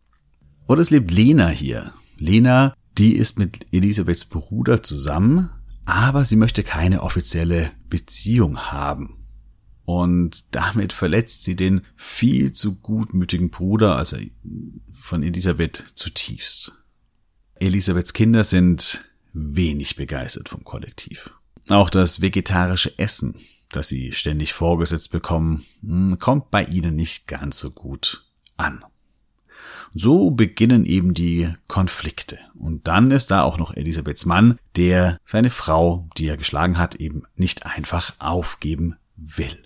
Und 0.66 0.80
es 0.80 0.92
lebt 0.92 1.12
Lena 1.12 1.50
hier. 1.50 1.94
Lena, 2.18 2.74
die 2.98 3.14
ist 3.14 3.38
mit 3.38 3.66
Elisabeths 3.74 4.24
Bruder 4.24 4.82
zusammen, 4.82 5.50
aber 5.84 6.24
sie 6.24 6.38
möchte 6.38 6.64
keine 6.64 7.02
offizielle 7.02 7.72
Beziehung 7.90 8.60
haben. 8.72 9.18
Und 9.86 10.56
damit 10.56 10.94
verletzt 10.94 11.44
sie 11.44 11.56
den 11.56 11.82
viel 11.96 12.54
zu 12.54 12.80
gutmütigen 12.80 13.50
Bruder, 13.50 13.98
also 13.98 14.18
von 14.94 15.24
Elisabeth, 15.24 15.84
zutiefst. 15.96 16.72
Elisabeths 17.56 18.14
Kinder 18.14 18.44
sind 18.44 19.04
wenig 19.34 19.96
begeistert 19.96 20.50
vom 20.50 20.64
Kollektiv. 20.64 21.34
Auch 21.70 21.90
das 21.90 22.22
vegetarische 22.22 22.98
Essen, 22.98 23.36
das 23.72 23.88
sie 23.88 24.12
ständig 24.12 24.54
vorgesetzt 24.54 25.12
bekommen, 25.12 25.66
hm, 25.82 26.20
kommt 26.20 26.52
bei 26.52 26.64
ihnen 26.66 26.96
nicht 26.96 27.28
ganz 27.28 27.60
so 27.60 27.72
gut 27.72 28.26
an. 28.58 28.84
So 29.96 30.32
beginnen 30.32 30.86
eben 30.86 31.14
die 31.14 31.50
Konflikte. 31.68 32.40
Und 32.56 32.88
dann 32.88 33.12
ist 33.12 33.30
da 33.32 33.44
auch 33.44 33.58
noch 33.58 33.76
Elisabeths 33.76 34.26
Mann, 34.26 34.58
der 34.76 35.20
seine 35.24 35.52
Frau, 35.52 36.10
die 36.18 36.28
er 36.28 36.38
geschlagen 36.38 36.78
hat, 36.78 36.96
eben 36.96 37.24
nicht 37.36 37.66
einfach 37.66 38.14
aufgeben 38.20 38.96
will. 39.16 39.62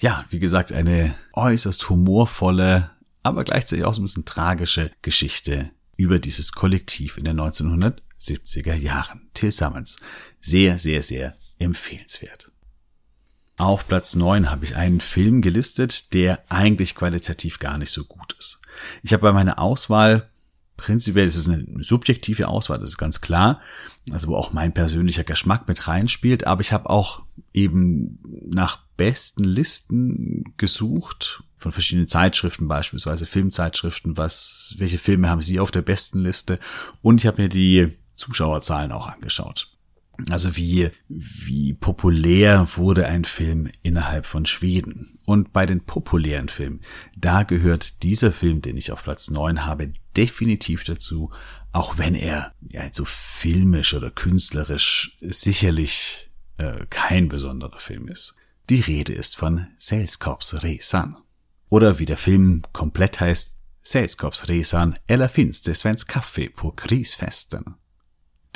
Ja, 0.00 0.24
wie 0.30 0.38
gesagt, 0.38 0.72
eine 0.72 1.14
äußerst 1.34 1.90
humorvolle, 1.90 2.90
aber 3.22 3.44
gleichzeitig 3.44 3.84
auch 3.84 3.92
so 3.92 4.00
ein 4.00 4.04
bisschen 4.04 4.24
tragische 4.24 4.90
Geschichte 5.02 5.72
über 5.96 6.18
dieses 6.18 6.52
Kollektiv 6.52 7.18
in 7.18 7.24
den 7.24 7.38
1970er 7.38 8.74
Jahren. 8.74 9.28
Till 9.34 9.52
Summons. 9.52 9.98
Sehr, 10.40 10.78
sehr, 10.78 11.02
sehr 11.02 11.36
empfehlenswert. 11.58 12.50
Auf 13.58 13.86
Platz 13.86 14.14
9 14.14 14.50
habe 14.50 14.64
ich 14.64 14.74
einen 14.76 15.02
Film 15.02 15.42
gelistet, 15.42 16.14
der 16.14 16.42
eigentlich 16.48 16.94
qualitativ 16.94 17.58
gar 17.58 17.76
nicht 17.76 17.92
so 17.92 18.04
gut 18.04 18.34
ist. 18.38 18.58
Ich 19.02 19.12
habe 19.12 19.20
bei 19.20 19.32
meiner 19.34 19.58
Auswahl, 19.58 20.29
prinzipiell 20.80 21.26
ist 21.26 21.36
es 21.36 21.48
eine 21.48 21.66
subjektive 21.82 22.48
Auswahl, 22.48 22.78
das 22.78 22.90
ist 22.90 22.98
ganz 22.98 23.20
klar, 23.20 23.60
also 24.10 24.28
wo 24.28 24.36
auch 24.36 24.52
mein 24.52 24.72
persönlicher 24.72 25.24
Geschmack 25.24 25.68
mit 25.68 25.86
reinspielt, 25.86 26.46
aber 26.46 26.60
ich 26.62 26.72
habe 26.72 26.88
auch 26.90 27.22
eben 27.52 28.18
nach 28.48 28.78
besten 28.96 29.44
Listen 29.44 30.54
gesucht, 30.56 31.42
von 31.56 31.72
verschiedenen 31.72 32.08
Zeitschriften, 32.08 32.68
beispielsweise 32.68 33.26
Filmzeitschriften, 33.26 34.16
was, 34.16 34.74
welche 34.78 34.98
Filme 34.98 35.28
haben 35.28 35.42
Sie 35.42 35.60
auf 35.60 35.70
der 35.70 35.82
besten 35.82 36.20
Liste? 36.20 36.58
Und 37.02 37.20
ich 37.20 37.26
habe 37.26 37.42
mir 37.42 37.48
die 37.50 37.98
Zuschauerzahlen 38.16 38.92
auch 38.92 39.08
angeschaut. 39.08 39.69
Also 40.28 40.56
wie, 40.56 40.90
wie 41.08 41.72
populär 41.72 42.68
wurde 42.76 43.06
ein 43.06 43.24
Film 43.24 43.70
innerhalb 43.82 44.26
von 44.26 44.46
Schweden. 44.46 45.18
Und 45.24 45.52
bei 45.52 45.66
den 45.66 45.80
populären 45.80 46.48
Filmen, 46.48 46.80
da 47.16 47.44
gehört 47.44 48.02
dieser 48.02 48.32
Film, 48.32 48.60
den 48.60 48.76
ich 48.76 48.92
auf 48.92 49.04
Platz 49.04 49.30
9 49.30 49.64
habe, 49.66 49.92
definitiv 50.16 50.84
dazu, 50.84 51.30
auch 51.72 51.98
wenn 51.98 52.14
er 52.14 52.52
ja 52.68 52.82
so 52.92 53.04
filmisch 53.06 53.94
oder 53.94 54.10
künstlerisch 54.10 55.16
sicherlich 55.20 56.30
äh, 56.58 56.86
kein 56.90 57.28
besonderer 57.28 57.78
Film 57.78 58.08
ist. 58.08 58.34
Die 58.68 58.80
Rede 58.80 59.12
ist 59.12 59.36
von 59.36 59.66
Sällskapsresan. 59.78 61.16
Oder 61.68 61.98
wie 61.98 62.06
der 62.06 62.16
Film 62.16 62.62
komplett 62.72 63.20
heißt, 63.20 63.60
Sällskapsresan 63.82 64.98
eller 65.06 65.28
finns 65.28 65.62
det 65.62 65.74
svensk 65.74 66.08
kaffe 66.08 66.50
på 66.50 66.70
krisfesten. 66.70 67.76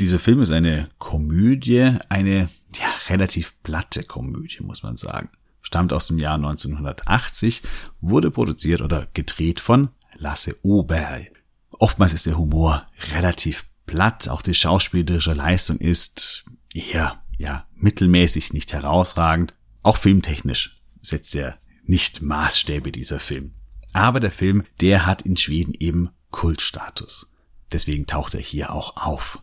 Dieser 0.00 0.18
Film 0.18 0.40
ist 0.40 0.50
eine 0.50 0.88
Komödie, 0.98 1.92
eine 2.08 2.48
ja, 2.74 2.86
relativ 3.08 3.54
platte 3.62 4.02
Komödie, 4.02 4.60
muss 4.60 4.82
man 4.82 4.96
sagen. 4.96 5.30
Stammt 5.62 5.92
aus 5.92 6.08
dem 6.08 6.18
Jahr 6.18 6.34
1980, 6.34 7.62
wurde 8.00 8.30
produziert 8.30 8.80
oder 8.80 9.06
gedreht 9.14 9.60
von 9.60 9.88
Lasse 10.16 10.56
Oberg. 10.62 11.30
Oftmals 11.70 12.12
ist 12.12 12.26
der 12.26 12.36
Humor 12.38 12.86
relativ 13.14 13.66
platt, 13.86 14.28
auch 14.28 14.42
die 14.42 14.54
schauspielerische 14.54 15.32
Leistung 15.32 15.78
ist 15.78 16.44
eher 16.72 17.22
ja, 17.38 17.66
mittelmäßig, 17.74 18.52
nicht 18.52 18.72
herausragend. 18.72 19.54
Auch 19.82 19.96
filmtechnisch 19.96 20.80
setzt 21.02 21.34
er 21.34 21.58
nicht 21.84 22.22
Maßstäbe 22.22 22.92
dieser 22.92 23.20
Film. 23.20 23.54
Aber 23.92 24.20
der 24.20 24.30
Film, 24.30 24.64
der 24.80 25.06
hat 25.06 25.22
in 25.22 25.36
Schweden 25.36 25.74
eben 25.74 26.10
Kultstatus. 26.30 27.32
Deswegen 27.72 28.06
taucht 28.06 28.34
er 28.34 28.40
hier 28.40 28.72
auch 28.72 28.96
auf 28.96 29.40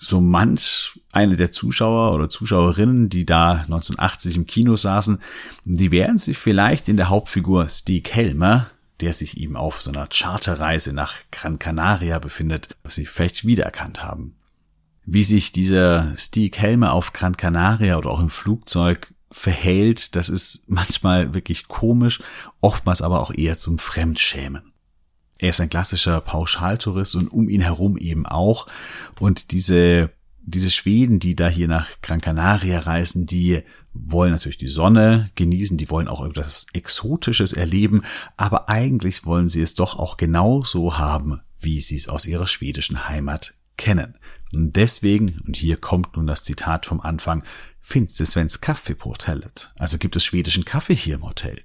so 0.00 0.20
manch 0.20 0.98
eine 1.12 1.36
der 1.36 1.52
Zuschauer 1.52 2.14
oder 2.14 2.30
Zuschauerinnen, 2.30 3.10
die 3.10 3.26
da 3.26 3.52
1980 3.52 4.36
im 4.36 4.46
Kino 4.46 4.76
saßen, 4.76 5.20
die 5.64 5.90
werden 5.90 6.16
sich 6.16 6.38
vielleicht 6.38 6.88
in 6.88 6.96
der 6.96 7.10
Hauptfigur 7.10 7.68
Stieg 7.68 8.10
Helmer, 8.10 8.66
der 9.00 9.12
sich 9.12 9.36
eben 9.36 9.56
auf 9.56 9.82
so 9.82 9.90
einer 9.90 10.08
Charterreise 10.08 10.94
nach 10.94 11.16
Gran 11.30 11.58
Canaria 11.58 12.18
befindet, 12.18 12.76
was 12.82 12.94
sie 12.94 13.04
vielleicht 13.04 13.44
wiedererkannt 13.44 14.02
haben. 14.02 14.36
Wie 15.04 15.24
sich 15.24 15.52
dieser 15.52 16.16
Stieg 16.16 16.58
Helmer 16.58 16.92
auf 16.92 17.12
Gran 17.12 17.36
Canaria 17.36 17.98
oder 17.98 18.10
auch 18.10 18.20
im 18.20 18.30
Flugzeug 18.30 19.12
verhält, 19.30 20.16
das 20.16 20.30
ist 20.30 20.70
manchmal 20.70 21.34
wirklich 21.34 21.68
komisch, 21.68 22.20
oftmals 22.60 23.02
aber 23.02 23.20
auch 23.20 23.32
eher 23.32 23.58
zum 23.58 23.78
Fremdschämen. 23.78 24.69
Er 25.40 25.50
ist 25.50 25.60
ein 25.60 25.70
klassischer 25.70 26.20
Pauschaltourist 26.20 27.16
und 27.16 27.28
um 27.28 27.48
ihn 27.48 27.62
herum 27.62 27.96
eben 27.96 28.26
auch. 28.26 28.66
Und 29.18 29.52
diese, 29.52 30.10
diese 30.42 30.70
Schweden, 30.70 31.18
die 31.18 31.34
da 31.34 31.48
hier 31.48 31.66
nach 31.66 31.88
Gran 32.02 32.20
Canaria 32.20 32.80
reisen, 32.80 33.24
die 33.24 33.62
wollen 33.94 34.32
natürlich 34.32 34.58
die 34.58 34.68
Sonne 34.68 35.30
genießen, 35.36 35.78
die 35.78 35.88
wollen 35.88 36.08
auch 36.08 36.24
etwas 36.24 36.66
Exotisches 36.74 37.54
erleben, 37.54 38.02
aber 38.36 38.68
eigentlich 38.68 39.24
wollen 39.24 39.48
sie 39.48 39.62
es 39.62 39.74
doch 39.74 39.98
auch 39.98 40.18
genauso 40.18 40.98
haben, 40.98 41.40
wie 41.58 41.80
sie 41.80 41.96
es 41.96 42.08
aus 42.08 42.26
ihrer 42.26 42.46
schwedischen 42.46 43.08
Heimat 43.08 43.54
kennen. 43.78 44.18
Und 44.54 44.76
deswegen, 44.76 45.40
und 45.46 45.56
hier 45.56 45.78
kommt 45.78 46.16
nun 46.16 46.26
das 46.26 46.42
Zitat 46.42 46.84
vom 46.84 47.00
Anfang, 47.00 47.44
finns 47.80 48.20
es 48.20 48.32
Svens 48.32 48.60
Kaffee 48.60 48.94
på 48.94 49.10
hotellet? 49.10 49.72
Also 49.78 49.98
gibt 49.98 50.16
es 50.16 50.24
schwedischen 50.24 50.64
Kaffee 50.64 50.94
hier 50.94 51.14
im 51.14 51.24
Hotel? 51.24 51.62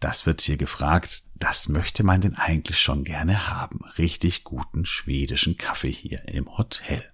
Das 0.00 0.24
wird 0.24 0.40
hier 0.40 0.56
gefragt. 0.56 1.24
Das 1.34 1.68
möchte 1.68 2.02
man 2.02 2.22
denn 2.22 2.34
eigentlich 2.34 2.80
schon 2.80 3.04
gerne 3.04 3.48
haben. 3.48 3.80
Richtig 3.98 4.44
guten 4.44 4.86
schwedischen 4.86 5.58
Kaffee 5.58 5.92
hier 5.92 6.26
im 6.28 6.56
Hotel. 6.56 7.04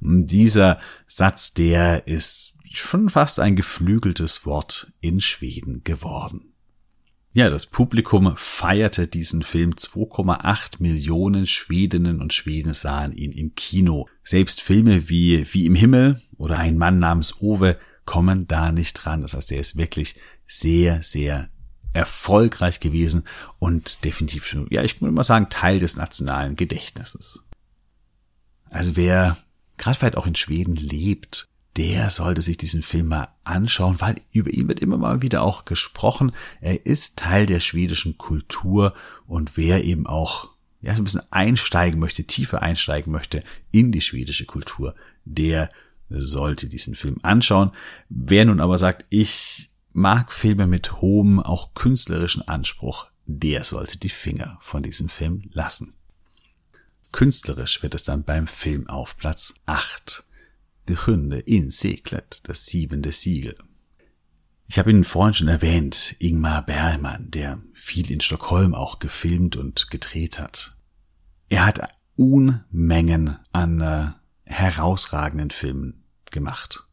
Und 0.00 0.28
dieser 0.28 0.78
Satz, 1.06 1.54
der 1.54 2.06
ist 2.06 2.54
schon 2.72 3.10
fast 3.10 3.40
ein 3.40 3.56
geflügeltes 3.56 4.46
Wort 4.46 4.92
in 5.00 5.20
Schweden 5.20 5.84
geworden. 5.84 6.54
Ja, 7.32 7.50
das 7.50 7.66
Publikum 7.66 8.36
feierte 8.36 9.08
diesen 9.08 9.42
Film. 9.42 9.72
2,8 9.72 10.76
Millionen 10.78 11.48
Schwedinnen 11.48 12.20
und 12.20 12.32
Schweden 12.32 12.74
sahen 12.74 13.12
ihn 13.12 13.32
im 13.32 13.56
Kino. 13.56 14.08
Selbst 14.22 14.60
Filme 14.60 15.08
wie 15.08 15.44
Wie 15.52 15.66
im 15.66 15.74
Himmel 15.74 16.22
oder 16.36 16.58
Ein 16.58 16.78
Mann 16.78 17.00
namens 17.00 17.40
Owe 17.40 17.76
kommen 18.04 18.46
da 18.46 18.70
nicht 18.70 18.94
dran. 18.94 19.22
Das 19.22 19.34
heißt, 19.34 19.50
er 19.50 19.58
ist 19.58 19.76
wirklich 19.76 20.14
sehr, 20.46 21.02
sehr 21.02 21.50
erfolgreich 21.94 22.80
gewesen 22.80 23.24
und 23.58 24.04
definitiv, 24.04 24.54
ja, 24.68 24.82
ich 24.82 25.00
würde 25.00 25.14
mal 25.14 25.24
sagen, 25.24 25.48
Teil 25.48 25.78
des 25.78 25.96
nationalen 25.96 26.56
Gedächtnisses. 26.56 27.44
Also 28.68 28.96
wer 28.96 29.38
gerade 29.78 29.96
vielleicht 29.96 30.16
auch 30.16 30.26
in 30.26 30.34
Schweden 30.34 30.76
lebt, 30.76 31.46
der 31.76 32.10
sollte 32.10 32.42
sich 32.42 32.56
diesen 32.56 32.82
Film 32.82 33.08
mal 33.08 33.28
anschauen, 33.42 34.00
weil 34.00 34.20
über 34.32 34.50
ihn 34.50 34.68
wird 34.68 34.80
immer 34.80 34.96
mal 34.96 35.22
wieder 35.22 35.42
auch 35.42 35.64
gesprochen. 35.64 36.32
Er 36.60 36.84
ist 36.86 37.18
Teil 37.18 37.46
der 37.46 37.60
schwedischen 37.60 38.18
Kultur 38.18 38.94
und 39.26 39.56
wer 39.56 39.84
eben 39.84 40.06
auch 40.06 40.50
ja, 40.82 40.94
so 40.94 41.00
ein 41.00 41.04
bisschen 41.04 41.32
einsteigen 41.32 41.98
möchte, 41.98 42.24
tiefer 42.24 42.62
einsteigen 42.62 43.12
möchte 43.12 43.42
in 43.70 43.90
die 43.90 44.02
schwedische 44.02 44.44
Kultur, 44.44 44.94
der 45.24 45.68
sollte 46.10 46.68
diesen 46.68 46.94
Film 46.94 47.18
anschauen. 47.22 47.70
Wer 48.08 48.44
nun 48.44 48.60
aber 48.60 48.78
sagt, 48.78 49.06
ich 49.08 49.70
mag 49.94 50.32
Filme 50.32 50.66
mit 50.66 51.00
hohem, 51.00 51.40
auch 51.40 51.72
künstlerischen 51.72 52.46
Anspruch, 52.46 53.06
der 53.26 53.64
sollte 53.64 53.96
die 53.96 54.10
Finger 54.10 54.58
von 54.60 54.82
diesem 54.82 55.08
Film 55.08 55.48
lassen. 55.52 55.94
Künstlerisch 57.12 57.82
wird 57.82 57.94
es 57.94 58.02
dann 58.02 58.24
beim 58.24 58.48
Film 58.48 58.88
auf 58.88 59.16
Platz 59.16 59.54
8. 59.66 60.24
Die 60.88 60.96
Hunde 60.96 61.38
in 61.38 61.70
Seglet, 61.70 62.42
das 62.48 62.66
siebente 62.66 63.12
Siegel. 63.12 63.56
Ich 64.66 64.78
habe 64.78 64.90
ihn 64.90 65.04
vorhin 65.04 65.34
schon 65.34 65.48
erwähnt, 65.48 66.16
Ingmar 66.18 66.66
Bergmann, 66.66 67.30
der 67.30 67.60
viel 67.72 68.10
in 68.10 68.20
Stockholm 68.20 68.74
auch 68.74 68.98
gefilmt 68.98 69.56
und 69.56 69.90
gedreht 69.90 70.40
hat. 70.40 70.76
Er 71.48 71.66
hat 71.66 71.80
Unmengen 72.16 73.38
an 73.52 73.80
äh, 73.80 74.06
herausragenden 74.44 75.50
Filmen 75.50 76.04
gemacht. 76.30 76.84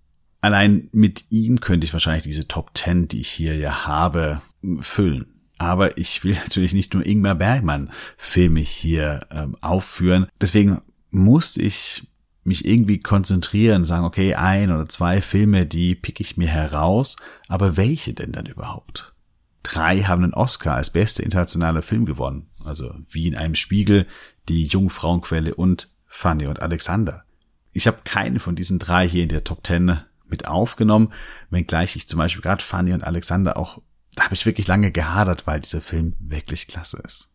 Allein 0.41 0.89
mit 0.91 1.25
ihm 1.29 1.60
könnte 1.60 1.86
ich 1.86 1.93
wahrscheinlich 1.93 2.24
diese 2.24 2.48
Top 2.48 2.71
10, 2.75 3.07
die 3.07 3.21
ich 3.21 3.29
hier 3.29 3.55
ja 3.55 3.86
habe, 3.86 4.41
füllen. 4.79 5.27
Aber 5.60 5.98
ich 5.98 6.24
will 6.24 6.33
natürlich 6.43 6.74
nicht 6.74 6.93
nur 6.93 7.05
Ingmar 7.05 7.36
Bergmann 7.36 7.91
Filme 8.17 8.60
hier 8.60 9.27
ähm, 9.31 9.55
aufführen. 9.62 10.27
Deswegen 10.41 10.81
muss 11.12 11.57
ich 11.57 12.07
mich 12.43 12.65
irgendwie 12.65 13.00
konzentrieren, 13.00 13.83
sagen, 13.83 14.05
okay, 14.05 14.33
ein 14.33 14.71
oder 14.71 14.89
zwei 14.89 15.21
Filme, 15.21 15.67
die 15.67 15.93
pick 15.93 16.19
ich 16.19 16.38
mir 16.38 16.48
heraus, 16.48 17.17
aber 17.48 17.77
welche 17.77 18.13
denn 18.13 18.31
dann 18.31 18.48
überhaupt? 18.48 19.13
Drei 19.62 20.01
haben 20.01 20.24
einen 20.24 20.33
Oscar 20.33 20.74
als 20.74 20.89
bester 20.89 21.24
internationaler 21.24 21.83
Film 21.83 22.05
gewonnen, 22.05 22.48
also 22.65 22.95
wie 23.12 23.27
in 23.27 23.36
einem 23.36 23.53
Spiegel, 23.53 24.07
die 24.50 24.63
Jungfrauenquelle 24.63 25.53
und 25.53 25.89
Fanny 26.07 26.48
und 26.48 26.63
Alexander. 26.63 27.25
Ich 27.74 27.86
habe 27.86 28.00
keine 28.03 28.39
von 28.39 28.55
diesen 28.55 28.79
drei 28.79 29.07
hier 29.07 29.21
in 29.21 29.29
der 29.29 29.43
Top 29.43 29.63
Ten 29.63 30.00
mit 30.31 30.47
aufgenommen, 30.47 31.13
wenngleich 31.50 31.95
ich 31.95 32.07
zum 32.07 32.17
Beispiel 32.17 32.41
gerade 32.41 32.63
Fanny 32.63 32.93
und 32.93 33.03
Alexander 33.03 33.57
auch, 33.57 33.81
da 34.15 34.25
habe 34.25 34.33
ich 34.33 34.45
wirklich 34.45 34.67
lange 34.67 34.91
gehadert, 34.91 35.45
weil 35.45 35.59
dieser 35.59 35.81
Film 35.81 36.15
wirklich 36.19 36.67
klasse 36.67 37.01
ist. 37.05 37.29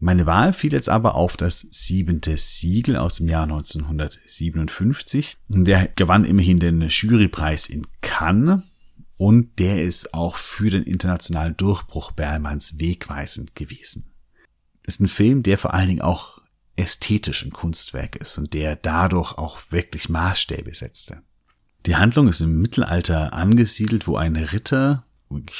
Meine 0.00 0.26
Wahl 0.26 0.52
fiel 0.52 0.72
jetzt 0.72 0.88
aber 0.88 1.16
auf 1.16 1.36
das 1.36 1.66
siebente 1.72 2.36
Siegel 2.36 2.96
aus 2.96 3.16
dem 3.16 3.28
Jahr 3.28 3.42
1957. 3.42 5.38
Der 5.48 5.88
gewann 5.88 6.24
immerhin 6.24 6.60
den 6.60 6.82
Jurypreis 6.82 7.68
in 7.68 7.84
Cannes 8.00 8.62
und 9.16 9.58
der 9.58 9.82
ist 9.82 10.14
auch 10.14 10.36
für 10.36 10.70
den 10.70 10.84
internationalen 10.84 11.56
Durchbruch 11.56 12.12
Berlmanns 12.12 12.78
wegweisend 12.78 13.56
gewesen. 13.56 14.14
Ist 14.84 15.00
ein 15.00 15.08
Film, 15.08 15.42
der 15.42 15.58
vor 15.58 15.74
allen 15.74 15.88
Dingen 15.88 16.02
auch 16.02 16.40
ästhetisch 16.76 17.44
ein 17.44 17.50
Kunstwerk 17.50 18.14
ist 18.14 18.38
und 18.38 18.54
der 18.54 18.76
dadurch 18.76 19.32
auch 19.32 19.58
wirklich 19.70 20.08
Maßstäbe 20.08 20.72
setzte. 20.72 21.22
Die 21.86 21.96
Handlung 21.96 22.28
ist 22.28 22.40
im 22.40 22.60
Mittelalter 22.60 23.32
angesiedelt, 23.32 24.06
wo 24.06 24.16
ein 24.16 24.36
Ritter, 24.36 25.04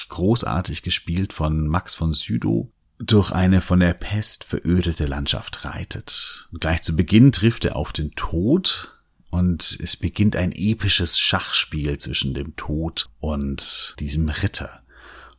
großartig 0.09 0.83
gespielt 0.83 1.33
von 1.33 1.67
Max 1.69 1.95
von 1.95 2.13
Südow, 2.13 2.69
durch 2.99 3.31
eine 3.31 3.61
von 3.61 3.81
der 3.81 3.95
Pest 3.95 4.45
verödete 4.45 5.07
Landschaft 5.07 5.65
reitet. 5.65 6.49
Und 6.51 6.61
gleich 6.61 6.83
zu 6.83 6.97
Beginn 6.97 7.33
trifft 7.33 7.65
er 7.65 7.77
auf 7.77 7.93
den 7.93 8.11
Tod 8.13 8.99
und 9.31 9.79
es 9.81 9.97
beginnt 9.97 10.37
ein 10.37 10.53
episches 10.53 11.19
Schachspiel 11.19 11.99
zwischen 11.99 12.35
dem 12.35 12.57
Tod 12.57 13.07
und 13.21 13.95
diesem 14.01 14.29
Ritter. 14.29 14.83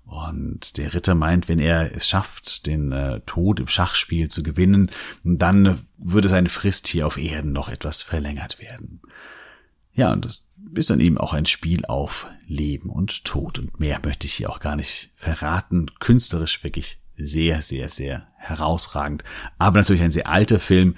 Und 0.06 0.78
der 0.78 0.94
Ritter 0.94 1.14
meint, 1.14 1.48
wenn 1.50 1.60
er 1.60 1.96
es 1.96 2.08
schafft, 2.08 2.66
den 2.66 2.92
äh, 2.92 3.20
Tod 3.22 3.60
im 3.60 3.68
Schachspiel 3.68 4.30
zu 4.30 4.42
gewinnen, 4.42 4.90
dann 5.24 5.86
würde 5.98 6.30
seine 6.30 6.50
Frist 6.50 6.88
hier 6.88 7.06
auf 7.06 7.18
Erden 7.18 7.52
noch 7.52 7.70
etwas 7.70 8.02
verlängert 8.02 8.60
werden. 8.60 9.02
Ja, 9.94 10.12
und 10.12 10.26
das 10.26 10.48
ist 10.76 10.90
dann 10.90 11.00
eben 11.00 11.18
auch 11.18 11.34
ein 11.34 11.46
Spiel 11.46 11.86
auf 11.86 12.28
Leben 12.48 12.90
und 12.90 13.26
Tod. 13.26 13.60
Und 13.60 13.80
mehr 13.80 14.00
möchte 14.04 14.28
ich 14.28 14.34
hier 14.34 14.50
auch 14.50 14.60
gar 14.60 14.76
nicht 14.76 15.12
verraten. 15.16 15.88
Künstlerisch 16.00 16.64
wirklich 16.64 17.00
sehr, 17.18 17.62
sehr, 17.62 17.90
sehr 17.90 18.28
herausragend. 18.38 19.24
Aber 19.58 19.80
natürlich 19.80 20.04
ein 20.04 20.12
sehr 20.12 20.28
alter 20.28 20.60
Film. 20.60 20.96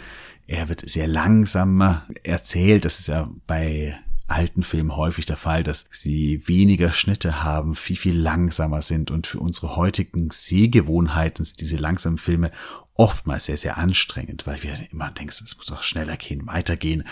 Er 0.47 0.69
wird 0.69 0.87
sehr 0.87 1.07
langsam 1.07 2.01
erzählt. 2.23 2.85
Das 2.85 2.99
ist 2.99 3.07
ja 3.07 3.29
bei 3.47 3.97
alten 4.31 4.63
Filmen 4.63 4.95
häufig 4.95 5.25
der 5.25 5.37
Fall, 5.37 5.63
dass 5.63 5.85
sie 5.91 6.47
weniger 6.47 6.91
Schnitte 6.91 7.43
haben, 7.43 7.75
viel, 7.75 7.95
viel 7.95 8.17
langsamer 8.17 8.81
sind 8.81 9.11
und 9.11 9.27
für 9.27 9.39
unsere 9.39 9.75
heutigen 9.75 10.29
Sehgewohnheiten 10.31 11.45
sind 11.45 11.59
diese 11.59 11.77
langsamen 11.77 12.17
Filme 12.17 12.51
oftmals 12.95 13.45
sehr, 13.45 13.57
sehr 13.57 13.77
anstrengend, 13.77 14.47
weil 14.47 14.61
wir 14.63 14.73
immer 14.91 15.11
denken, 15.11 15.33
es 15.45 15.57
muss 15.57 15.71
auch 15.71 15.83
schneller 15.83 16.17
gehen, 16.17 16.47
weitergehen. 16.47 17.03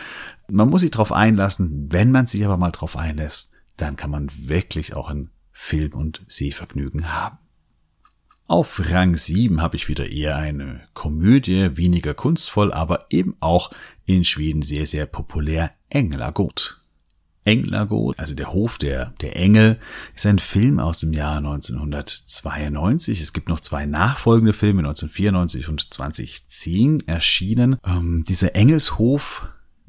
Man 0.48 0.70
muss 0.70 0.82
sich 0.82 0.92
darauf 0.92 1.12
einlassen. 1.12 1.88
Wenn 1.92 2.12
man 2.12 2.28
sich 2.28 2.46
aber 2.46 2.58
mal 2.58 2.72
darauf 2.72 2.98
einlässt, 2.98 3.54
dann 3.78 3.96
kann 3.96 4.12
man 4.12 4.30
wirklich 4.36 4.94
auch 4.94 5.10
ein 5.10 5.32
Film- 5.52 5.94
und 5.94 6.24
Sehvergnügen 6.28 7.14
haben. 7.14 7.38
Auf 8.50 8.82
Rang 8.92 9.16
7 9.16 9.62
habe 9.62 9.76
ich 9.76 9.90
wieder 9.90 10.10
eher 10.10 10.36
eine 10.36 10.82
Komödie, 10.96 11.78
weniger 11.78 12.16
kunstvoll, 12.16 12.74
aber 12.74 13.06
eben 13.12 13.36
auch 13.42 13.70
in 14.06 14.24
Schweden 14.24 14.64
sehr, 14.64 14.88
sehr 14.88 15.06
populär, 15.06 15.72
Änglagott. 15.90 16.79
Englagot, 17.50 18.20
also 18.20 18.36
der 18.36 18.54
Hof 18.54 18.78
der, 18.78 19.14
der 19.22 19.36
Engel, 19.36 19.80
ist 20.16 20.28
ein 20.28 20.38
Film 20.38 20.80
aus 20.80 21.00
dem 21.00 21.14
Jahr 21.14 21.38
1992. 21.38 23.20
Es 23.20 23.34
gibt 23.34 23.50
noch 23.50 23.60
zwei 23.60 23.88
nachfolgende 23.88 24.54
Filme, 24.54 24.82
1994 24.82 25.68
und 25.68 25.92
2010 25.94 27.08
erschienen. 27.08 27.78
Ähm, 27.84 28.24
dieser 28.28 28.56
Engelshof 28.56 29.48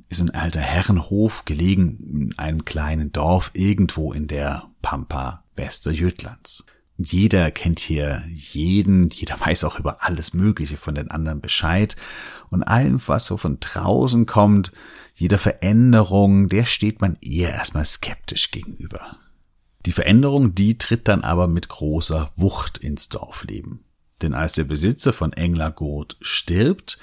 ist 0.09 0.23
ein 0.23 0.31
alter 0.31 0.61
Herrenhof, 0.61 1.45
gelegen 1.45 1.99
in 1.99 2.39
einem 2.39 2.65
kleinen 2.65 3.13
Dorf 3.13 3.51
irgendwo 3.53 4.15
in 4.15 4.27
der 4.27 4.65
Pampa 4.81 5.45
Westerjötlands. 5.57 6.65
Jeder 6.97 7.51
kennt 7.51 7.79
hier 7.79 8.23
jeden, 8.35 9.11
jeder 9.11 9.39
weiß 9.39 9.65
auch 9.65 9.79
über 9.79 10.03
alles 10.03 10.33
Mögliche 10.33 10.79
von 10.79 10.95
den 10.95 11.11
anderen 11.11 11.41
Bescheid. 11.41 11.97
Und 12.49 12.63
allem, 12.63 13.01
was 13.07 13.27
so 13.27 13.37
von 13.37 13.59
draußen 13.61 14.27
kommt, 14.27 14.73
jeder 15.21 15.37
Veränderung, 15.37 16.49
der 16.49 16.65
steht 16.65 17.03
man 17.03 17.19
eher 17.21 17.51
erstmal 17.51 17.85
skeptisch 17.85 18.51
gegenüber. 18.53 19.19
Die 19.85 19.93
Veränderung, 19.93 20.55
die 20.55 20.79
tritt 20.79 21.09
dann 21.09 21.25
aber 21.25 21.47
mit 21.47 21.69
großer 21.69 22.33
Wucht 22.37 22.79
ins 22.79 23.11
Dorfleben. 23.11 23.85
Denn 24.23 24.33
als 24.33 24.55
der 24.55 24.65
Besitzer 24.65 25.13
von 25.13 25.35
Englergot 25.35 26.17
stirbt, 26.23 26.99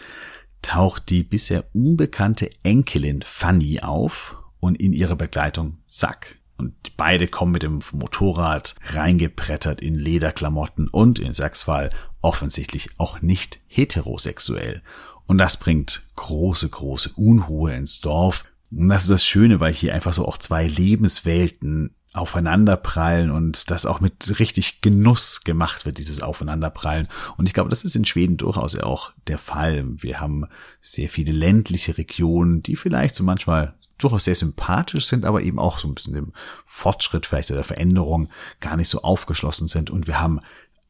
taucht 0.64 1.12
die 1.12 1.22
bisher 1.22 1.66
unbekannte 1.74 2.50
Enkelin 2.64 3.22
Fanny 3.22 3.82
auf 3.82 4.38
und 4.60 4.80
in 4.80 4.94
ihrer 4.94 5.16
Begleitung 5.16 5.78
Sack. 5.86 6.40
Und 6.58 6.98
beide 6.98 7.28
kommen 7.28 7.52
mit 7.52 7.62
dem 7.62 7.82
Motorrad 7.92 8.74
reingeprettert 8.82 9.80
in 9.80 9.94
Lederklamotten 9.94 10.88
und 10.88 11.20
in 11.20 11.36
Sacks 11.36 11.62
Fall 11.64 11.92
offensichtlich 12.22 12.90
auch 12.98 13.22
nicht 13.22 13.60
heterosexuell. 13.68 14.82
Und 15.28 15.38
das 15.38 15.58
bringt 15.58 16.04
große, 16.16 16.70
große 16.70 17.12
Unruhe 17.16 17.74
ins 17.76 18.00
Dorf. 18.00 18.46
Und 18.72 18.90
das 18.90 19.04
ist 19.04 19.12
das 19.12 19.26
Schöne, 19.26 19.60
weil 19.60 19.74
hier 19.74 19.94
einfach 19.94 20.14
so 20.14 20.26
auch 20.26 20.38
zwei 20.38 20.68
Lebenswelten 20.68 21.94
aufeinanderprallen 22.14 23.32
und 23.32 23.70
das 23.70 23.86
auch 23.86 24.00
mit 24.00 24.40
richtig 24.40 24.82
Genuss 24.82 25.42
gemacht 25.42 25.86
wird, 25.86 26.00
dieses 26.00 26.22
Aufeinanderprallen. 26.22 27.08
Und 27.38 27.48
ich 27.48 27.54
glaube, 27.54 27.70
das 27.70 27.84
ist 27.84 27.96
in 27.96 28.06
Schweden 28.06 28.38
durchaus 28.38 28.76
auch 28.76 29.12
der 29.28 29.38
Fall. 29.38 29.86
Wir 30.02 30.20
haben 30.20 30.46
sehr 30.82 31.10
viele 31.10 31.32
ländliche 31.32 31.98
Regionen, 31.98 32.64
die 32.64 32.76
vielleicht 32.76 33.16
so 33.16 33.24
manchmal 33.24 33.76
durchaus 33.98 34.26
sehr 34.26 34.36
sympathisch 34.36 35.06
sind, 35.06 35.26
aber 35.26 35.42
eben 35.42 35.60
auch 35.60 35.80
so 35.80 35.88
ein 35.88 35.96
bisschen 35.96 36.14
dem 36.14 36.34
Fortschritt 36.66 37.26
vielleicht 37.26 37.52
oder 37.52 37.64
Veränderung 37.64 38.30
gar 38.60 38.78
nicht 38.78 38.90
so 38.90 39.02
aufgeschlossen 39.02 39.68
sind. 39.68 39.90
Und 39.90 40.08
wir 40.08 40.20
haben 40.20 40.40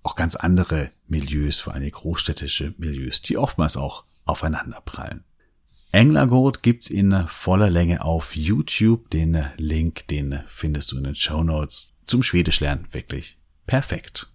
auch 0.03 0.15
ganz 0.15 0.35
andere 0.35 0.91
Milieus, 1.07 1.59
vor 1.59 1.73
allem 1.73 1.89
großstädtische 1.89 2.73
Milieus, 2.77 3.21
die 3.21 3.37
oftmals 3.37 3.75
auch 3.75 4.05
aufeinanderprallen. 4.27 5.23
Englergot 5.91 6.63
gibt's 6.63 6.89
in 6.89 7.11
voller 7.27 7.69
Länge 7.69 8.03
auf 8.03 8.35
YouTube. 8.35 9.09
Den 9.09 9.43
Link, 9.57 10.07
den 10.07 10.39
findest 10.47 10.91
du 10.91 10.97
in 10.97 11.05
den 11.05 11.15
Show 11.15 11.43
Notes. 11.43 11.93
Zum 12.05 12.23
Schwedisch 12.23 12.59
lernen 12.59 12.87
wirklich 12.91 13.35
perfekt. 13.65 14.29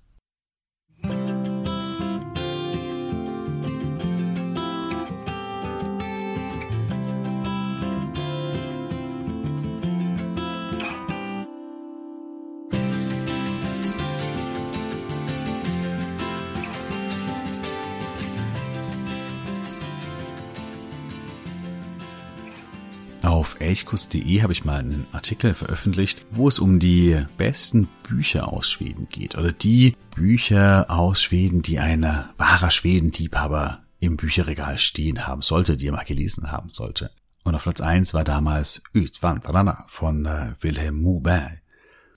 Auf 23.22 23.60
elchkuss.de 23.60 24.42
habe 24.42 24.52
ich 24.52 24.64
mal 24.64 24.80
einen 24.80 25.06
Artikel 25.12 25.54
veröffentlicht, 25.54 26.26
wo 26.30 26.48
es 26.48 26.58
um 26.58 26.80
die 26.80 27.24
besten 27.36 27.88
Bücher 28.08 28.52
aus 28.52 28.68
Schweden 28.68 29.08
geht 29.08 29.36
oder 29.38 29.52
die 29.52 29.96
Bücher 30.16 30.86
aus 30.90 31.22
Schweden, 31.22 31.62
die 31.62 31.78
ein 31.78 32.02
wahrer 32.36 32.70
Schwedenliebhaber 32.70 33.84
im 34.00 34.16
Bücherregal 34.16 34.76
stehen 34.76 35.28
haben 35.28 35.42
sollte, 35.42 35.76
die 35.76 35.86
er 35.86 35.92
mal 35.92 36.04
gelesen 36.04 36.50
haben 36.50 36.70
sollte. 36.70 37.12
Und 37.44 37.54
auf 37.54 37.62
Platz 37.62 37.80
eins 37.80 38.12
war 38.12 38.24
damals 38.24 38.82
Utvandrarna 38.92 39.84
von 39.88 40.26
äh, 40.26 40.54
Wilhelm 40.60 41.00
Moberg. 41.00 41.62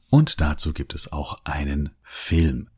Und 0.10 0.42
dazu 0.42 0.74
gibt 0.74 0.96
es 0.96 1.12
auch 1.12 1.38
einen 1.44 1.92
Film. 2.02 2.70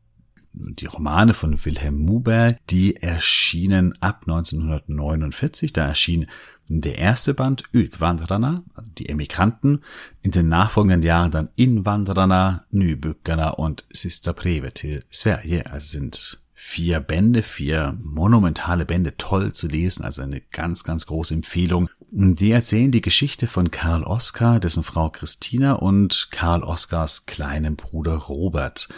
Die 0.60 0.86
Romane 0.86 1.34
von 1.34 1.64
Wilhelm 1.64 2.04
Moberg, 2.04 2.58
die 2.68 2.96
erschienen 2.96 3.94
ab 4.00 4.22
1949. 4.26 5.72
Da 5.72 5.86
erschien 5.86 6.26
der 6.66 6.98
erste 6.98 7.32
Band 7.32 7.62
Utvandrarna, 7.72 8.64
die 8.98 9.08
Emigranten, 9.08 9.82
in 10.22 10.32
den 10.32 10.48
nachfolgenden 10.48 11.02
Jahren 11.02 11.30
dann 11.30 11.50
Invandrarna, 11.54 12.64
Nybyggarna 12.70 13.50
und 13.50 13.84
Sista 13.92 14.32
Breve 14.32 14.72
till 14.72 15.04
Sverige. 15.10 15.70
Also 15.70 15.98
sind 15.98 16.40
vier 16.54 16.98
Bände, 16.98 17.44
vier 17.44 17.96
monumentale 18.02 18.84
Bände, 18.84 19.16
toll 19.16 19.52
zu 19.52 19.68
lesen, 19.68 20.04
also 20.04 20.22
eine 20.22 20.40
ganz, 20.40 20.82
ganz 20.82 21.06
große 21.06 21.34
Empfehlung. 21.34 21.88
Die 22.10 22.50
erzählen 22.50 22.90
die 22.90 23.00
Geschichte 23.00 23.46
von 23.46 23.70
Karl 23.70 24.02
Oskar, 24.02 24.58
dessen 24.58 24.82
Frau 24.82 25.08
Christina 25.08 25.74
und 25.74 26.28
Karl 26.32 26.64
Oskars 26.64 27.26
kleinem 27.26 27.76
Bruder 27.76 28.14
Robert. 28.14 28.88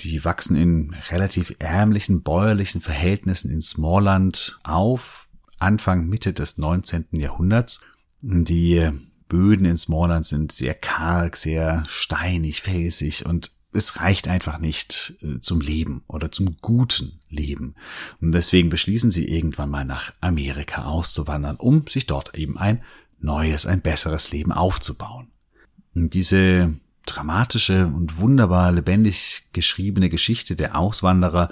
Die 0.00 0.24
wachsen 0.24 0.56
in 0.56 0.94
relativ 1.10 1.54
ärmlichen 1.58 2.22
bäuerlichen 2.22 2.80
Verhältnissen 2.80 3.50
in 3.50 3.60
Smallland 3.60 4.58
auf, 4.62 5.28
Anfang, 5.58 6.08
Mitte 6.08 6.32
des 6.32 6.56
19. 6.56 7.08
Jahrhunderts. 7.12 7.80
Die 8.22 8.90
Böden 9.28 9.66
in 9.66 9.76
Smallland 9.76 10.26
sind 10.26 10.52
sehr 10.52 10.74
karg, 10.74 11.36
sehr 11.36 11.84
steinig, 11.86 12.62
felsig 12.62 13.26
und 13.26 13.50
es 13.72 14.00
reicht 14.00 14.26
einfach 14.26 14.58
nicht 14.58 15.14
äh, 15.22 15.40
zum 15.40 15.60
Leben 15.60 16.02
oder 16.08 16.32
zum 16.32 16.56
guten 16.60 17.20
Leben. 17.28 17.76
Und 18.20 18.32
deswegen 18.32 18.68
beschließen 18.68 19.10
sie 19.12 19.28
irgendwann 19.28 19.70
mal 19.70 19.84
nach 19.84 20.12
Amerika 20.20 20.86
auszuwandern, 20.86 21.56
um 21.56 21.86
sich 21.86 22.06
dort 22.06 22.34
eben 22.34 22.58
ein 22.58 22.82
neues, 23.20 23.66
ein 23.66 23.80
besseres 23.80 24.32
Leben 24.32 24.50
aufzubauen. 24.50 25.30
Und 25.94 26.14
diese 26.14 26.74
dramatische 27.06 27.86
und 27.86 28.18
wunderbar 28.18 28.72
lebendig 28.72 29.44
geschriebene 29.52 30.08
Geschichte 30.08 30.56
der 30.56 30.76
Auswanderer 30.76 31.50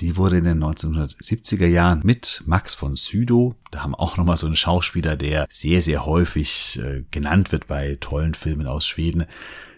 die 0.00 0.16
wurde 0.16 0.38
in 0.38 0.44
den 0.44 0.62
1970er 0.62 1.66
Jahren 1.66 2.00
mit 2.04 2.42
Max 2.46 2.74
von 2.74 2.96
Südow, 2.96 3.54
da 3.70 3.82
haben 3.82 3.94
auch 3.94 4.16
nochmal 4.16 4.36
so 4.36 4.46
einen 4.46 4.56
Schauspieler, 4.56 5.16
der 5.16 5.46
sehr, 5.48 5.82
sehr 5.82 6.04
häufig 6.04 6.80
äh, 6.82 7.04
genannt 7.10 7.52
wird 7.52 7.68
bei 7.68 7.96
tollen 8.00 8.34
Filmen 8.34 8.66
aus 8.66 8.86
Schweden. 8.86 9.26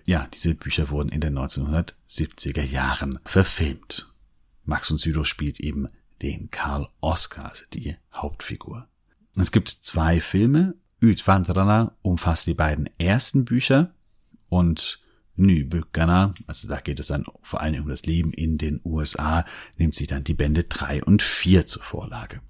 Ja, 0.06 0.26
diese 0.32 0.54
Bücher 0.54 0.88
wurden 0.88 1.10
in 1.10 1.20
den 1.20 1.38
1970er 1.38 2.62
Jahren 2.62 3.18
verfilmt. 3.24 4.10
Max 4.64 4.88
von 4.88 4.96
Südow 4.96 5.26
spielt 5.26 5.60
eben 5.60 5.88
den 6.22 6.50
Karl 6.50 6.88
Oskar, 7.00 7.50
also 7.50 7.64
die 7.74 7.96
Hauptfigur. 8.14 8.88
Es 9.36 9.52
gibt 9.52 9.68
zwei 9.68 10.20
Filme. 10.20 10.74
Utvandrarna 11.02 11.92
umfasst 12.00 12.46
die 12.46 12.54
beiden 12.54 12.88
ersten 12.98 13.44
Bücher 13.44 13.92
und 14.48 15.00
Nybyggarna, 15.36 16.34
also 16.46 16.68
da 16.68 16.80
geht 16.80 17.00
es 17.00 17.08
dann 17.08 17.26
vor 17.40 17.60
allem 17.60 17.84
um 17.84 17.88
das 17.88 18.04
Leben 18.04 18.32
in 18.32 18.58
den 18.58 18.80
USA, 18.84 19.44
nimmt 19.76 19.94
sich 19.94 20.06
dann 20.06 20.24
die 20.24 20.34
Bände 20.34 20.64
drei 20.64 21.02
und 21.02 21.22
vier 21.22 21.66
zur 21.66 21.82
Vorlage. 21.82 22.40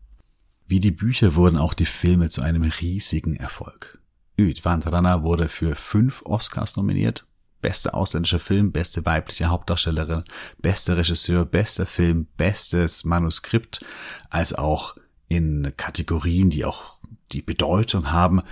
Wie 0.66 0.80
die 0.80 0.90
Bücher 0.90 1.34
wurden 1.34 1.58
auch 1.58 1.74
die 1.74 1.86
Filme 1.86 2.28
zu 2.28 2.42
einem 2.42 2.62
riesigen 2.62 3.36
Erfolg. 3.36 4.00
Utvandrarna 4.38 5.22
wurde 5.22 5.48
für 5.48 5.74
fünf 5.74 6.22
Oscars 6.22 6.76
nominiert. 6.76 7.26
Bester 7.62 7.94
ausländischer 7.94 8.38
Film, 8.38 8.70
beste 8.70 9.06
weibliche 9.06 9.46
Hauptdarstellerin, 9.46 10.24
bester 10.60 10.96
Regisseur, 10.96 11.44
bester 11.44 11.86
Film, 11.86 12.26
bestes 12.36 13.04
Manuskript, 13.04 13.84
als 14.28 14.52
auch 14.52 14.96
in 15.28 15.72
Kategorien, 15.76 16.50
die 16.50 16.64
auch 16.64 16.98
die 17.32 17.42
Bedeutung 17.42 18.12
haben. 18.12 18.42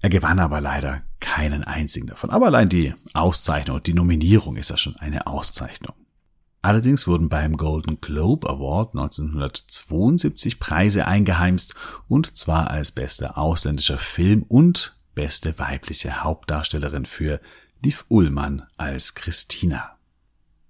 Er 0.00 0.10
gewann 0.10 0.38
aber 0.38 0.60
leider 0.60 1.02
keinen 1.20 1.64
einzigen 1.64 2.06
davon. 2.06 2.30
Aber 2.30 2.46
allein 2.46 2.68
die 2.68 2.94
Auszeichnung, 3.14 3.82
die 3.82 3.94
Nominierung 3.94 4.56
ist 4.56 4.70
ja 4.70 4.76
schon 4.76 4.96
eine 4.96 5.26
Auszeichnung. 5.26 5.94
Allerdings 6.62 7.06
wurden 7.06 7.28
beim 7.28 7.56
Golden 7.56 8.00
Globe 8.00 8.48
Award 8.50 8.94
1972 8.94 10.58
Preise 10.58 11.06
eingeheimst 11.06 11.74
und 12.08 12.36
zwar 12.36 12.70
als 12.70 12.90
bester 12.90 13.38
ausländischer 13.38 13.98
Film 13.98 14.42
und 14.42 15.00
beste 15.14 15.58
weibliche 15.58 16.24
Hauptdarstellerin 16.24 17.06
für 17.06 17.40
Liv 17.84 18.04
Ullmann 18.08 18.66
als 18.76 19.14
Christina. 19.14 19.95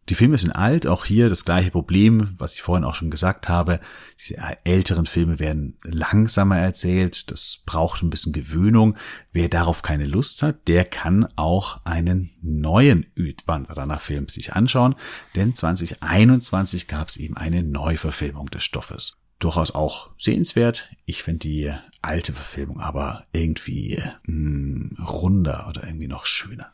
Die 0.09 0.14
Filme 0.14 0.38
sind 0.38 0.53
alt, 0.53 0.87
auch 0.87 1.05
hier 1.05 1.29
das 1.29 1.45
gleiche 1.45 1.73
Problem, 1.73 2.35
was 2.38 2.55
ich 2.55 2.62
vorhin 2.62 2.85
auch 2.85 2.95
schon 2.95 3.11
gesagt 3.11 3.49
habe. 3.49 3.81
Diese 4.21 4.37
älteren 4.62 5.07
Filme 5.07 5.40
werden 5.40 5.79
langsamer 5.83 6.59
erzählt, 6.59 7.31
das 7.33 7.62
braucht 7.66 8.03
ein 8.03 8.11
bisschen 8.11 8.33
Gewöhnung. 8.33 8.97
Wer 9.33 9.49
darauf 9.49 9.83
keine 9.83 10.07
Lust 10.07 10.42
hat, 10.42 10.69
der 10.69 10.85
kann 10.85 11.27
auch 11.35 11.85
einen 11.85 12.31
neuen 12.40 13.07
Utwanderer 13.19 13.99
Film 13.99 14.29
sich 14.29 14.53
anschauen, 14.53 14.95
denn 15.35 15.55
2021 15.55 16.87
gab 16.87 17.09
es 17.09 17.16
eben 17.16 17.37
eine 17.37 17.64
Neuverfilmung 17.64 18.49
des 18.51 18.62
Stoffes. 18.62 19.16
Durchaus 19.38 19.73
auch 19.73 20.11
sehenswert. 20.19 20.90
Ich 21.05 21.23
finde 21.23 21.40
die 21.40 21.73
alte 22.01 22.33
Verfilmung 22.33 22.81
aber 22.81 23.25
irgendwie 23.33 24.01
mh, 24.25 24.97
hm, 24.97 24.97
runder 25.05 25.66
oder 25.69 25.85
irgendwie 25.85 26.09
noch 26.09 26.27
schöner. 26.27 26.73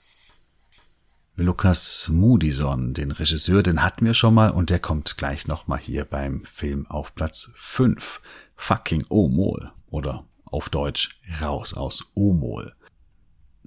Lukas 1.37 2.11
Moodison, 2.11 2.92
den 2.92 3.11
Regisseur, 3.11 3.62
den 3.62 3.83
hatten 3.83 4.05
wir 4.05 4.12
schon 4.12 4.35
mal 4.35 4.51
und 4.51 4.68
der 4.68 4.79
kommt 4.79 5.16
gleich 5.16 5.47
nochmal 5.47 5.79
hier 5.79 6.05
beim 6.05 6.45
Film 6.45 6.87
auf 6.88 7.14
Platz 7.14 7.55
5. 7.57 8.21
Fucking 8.55 9.07
Omol 9.09 9.73
oder 9.88 10.27
auf 10.45 10.68
Deutsch 10.68 11.21
Raus 11.40 11.73
aus 11.73 12.12
Omol. 12.14 12.75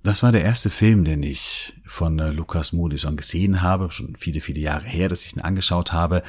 Das 0.04 0.22
war 0.22 0.32
der 0.32 0.44
erste 0.44 0.70
Film, 0.70 1.04
den 1.04 1.24
ich 1.24 1.74
von 1.88 2.20
äh, 2.20 2.30
Lukas 2.30 2.72
Moodison 2.72 3.18
gesehen 3.18 3.64
habe, 3.64 3.90
schon 3.90 4.16
viele, 4.16 4.42
viele 4.42 4.60
Jahre 4.60 4.86
her, 4.86 5.10
dass 5.10 5.26
ich 5.26 5.36
ihn 5.36 5.42
angeschaut 5.42 5.92
habe. 5.92 6.22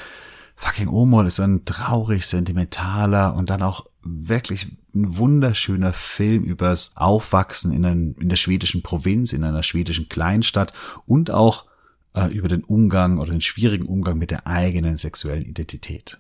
Fucking 0.57 0.89
Omol 0.89 1.27
ist 1.27 1.39
ein 1.39 1.67
traurig 1.67 2.27
sentimentaler 2.27 3.35
und 3.35 3.51
dann 3.51 3.63
auch 3.63 3.85
wirklich 4.03 4.67
ein 4.95 5.19
wunderschöner 5.19 5.93
Film 5.93 6.45
übers 6.45 6.93
Aufwachsen 6.97 7.73
in, 7.73 7.85
ein, 7.85 8.17
in 8.19 8.31
der 8.31 8.37
schwedischen 8.37 8.83
Provinz, 8.83 9.35
in 9.35 9.45
einer 9.45 9.63
schwedischen 9.63 10.09
Kleinstadt 10.09 10.73
und 11.07 11.31
auch 11.31 11.67
äh, 12.15 12.33
über 12.33 12.49
den 12.49 12.65
Umgang 12.65 13.19
oder 13.19 13.33
den 13.33 13.43
schwierigen 13.43 13.85
Umgang 13.85 14.17
mit 14.17 14.31
der 14.31 14.47
eigenen 14.47 14.97
sexuellen 14.97 15.45
Identität. 15.45 16.19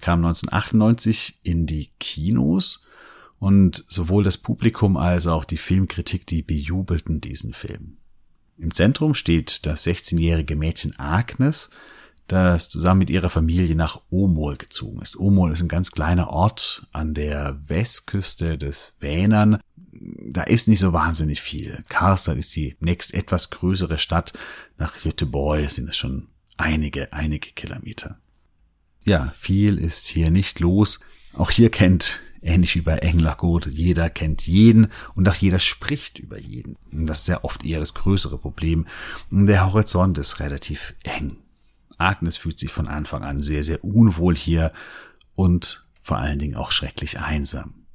Kam 0.00 0.24
1998 0.24 1.40
in 1.42 1.66
die 1.66 1.90
Kinos 2.00 2.86
und 3.38 3.84
sowohl 3.88 4.24
das 4.24 4.38
Publikum 4.38 4.96
als 4.96 5.26
auch 5.26 5.44
die 5.44 5.56
Filmkritik, 5.58 6.26
die 6.26 6.42
bejubelten 6.42 7.20
diesen 7.20 7.52
Film. 7.52 7.98
Im 8.58 8.72
Zentrum 8.72 9.14
steht 9.14 9.66
das 9.66 9.86
16-jährige 9.86 10.56
Mädchen 10.56 10.98
Agnes, 10.98 11.70
das 12.26 12.68
zusammen 12.68 12.98
mit 12.98 13.10
ihrer 13.10 13.30
Familie 13.30 13.76
nach 13.76 14.00
Omol 14.10 14.56
gezogen 14.56 15.00
ist. 15.02 15.18
Omol 15.18 15.52
ist 15.52 15.62
ein 15.62 15.68
ganz 15.68 15.92
kleiner 15.92 16.30
Ort 16.30 16.86
an 16.92 17.14
der 17.14 17.58
Westküste 17.66 18.58
des 18.58 18.94
Vänern. 18.98 19.58
Da 19.92 20.42
ist 20.42 20.68
nicht 20.68 20.80
so 20.80 20.92
wahnsinnig 20.92 21.40
viel. 21.40 21.82
Karlstad 21.88 22.36
ist 22.36 22.54
die 22.54 22.76
nächst 22.80 23.14
etwas 23.14 23.50
größere 23.50 23.98
Stadt. 23.98 24.32
Nach 24.76 24.92
Göteborg 25.02 25.70
sind 25.70 25.88
es 25.88 25.96
schon 25.96 26.28
einige, 26.56 27.12
einige 27.12 27.50
Kilometer. 27.52 28.18
Ja, 29.04 29.32
viel 29.38 29.78
ist 29.78 30.08
hier 30.08 30.30
nicht 30.30 30.60
los. 30.60 31.00
Auch 31.34 31.50
hier 31.50 31.70
kennt, 31.70 32.20
ähnlich 32.42 32.74
wie 32.74 32.80
bei 32.80 32.96
Englergut, 32.98 33.66
jeder 33.66 34.10
kennt 34.10 34.46
jeden 34.46 34.88
und 35.14 35.28
auch 35.28 35.34
jeder 35.34 35.58
spricht 35.58 36.18
über 36.18 36.38
jeden. 36.38 36.76
Das 36.90 37.20
ist 37.20 37.28
ja 37.28 37.44
oft 37.44 37.64
eher 37.64 37.80
das 37.80 37.94
größere 37.94 38.38
Problem. 38.38 38.86
Der 39.30 39.66
Horizont 39.66 40.18
ist 40.18 40.40
relativ 40.40 40.94
eng. 41.04 41.36
Agnes 41.98 42.36
fühlt 42.36 42.58
sich 42.58 42.72
von 42.72 42.88
Anfang 42.88 43.24
an 43.24 43.40
sehr, 43.42 43.64
sehr 43.64 43.84
unwohl 43.84 44.36
hier 44.36 44.72
und 45.34 45.86
vor 46.02 46.18
allen 46.18 46.38
Dingen 46.38 46.56
auch 46.56 46.70
schrecklich 46.70 47.18
einsam. 47.20 47.86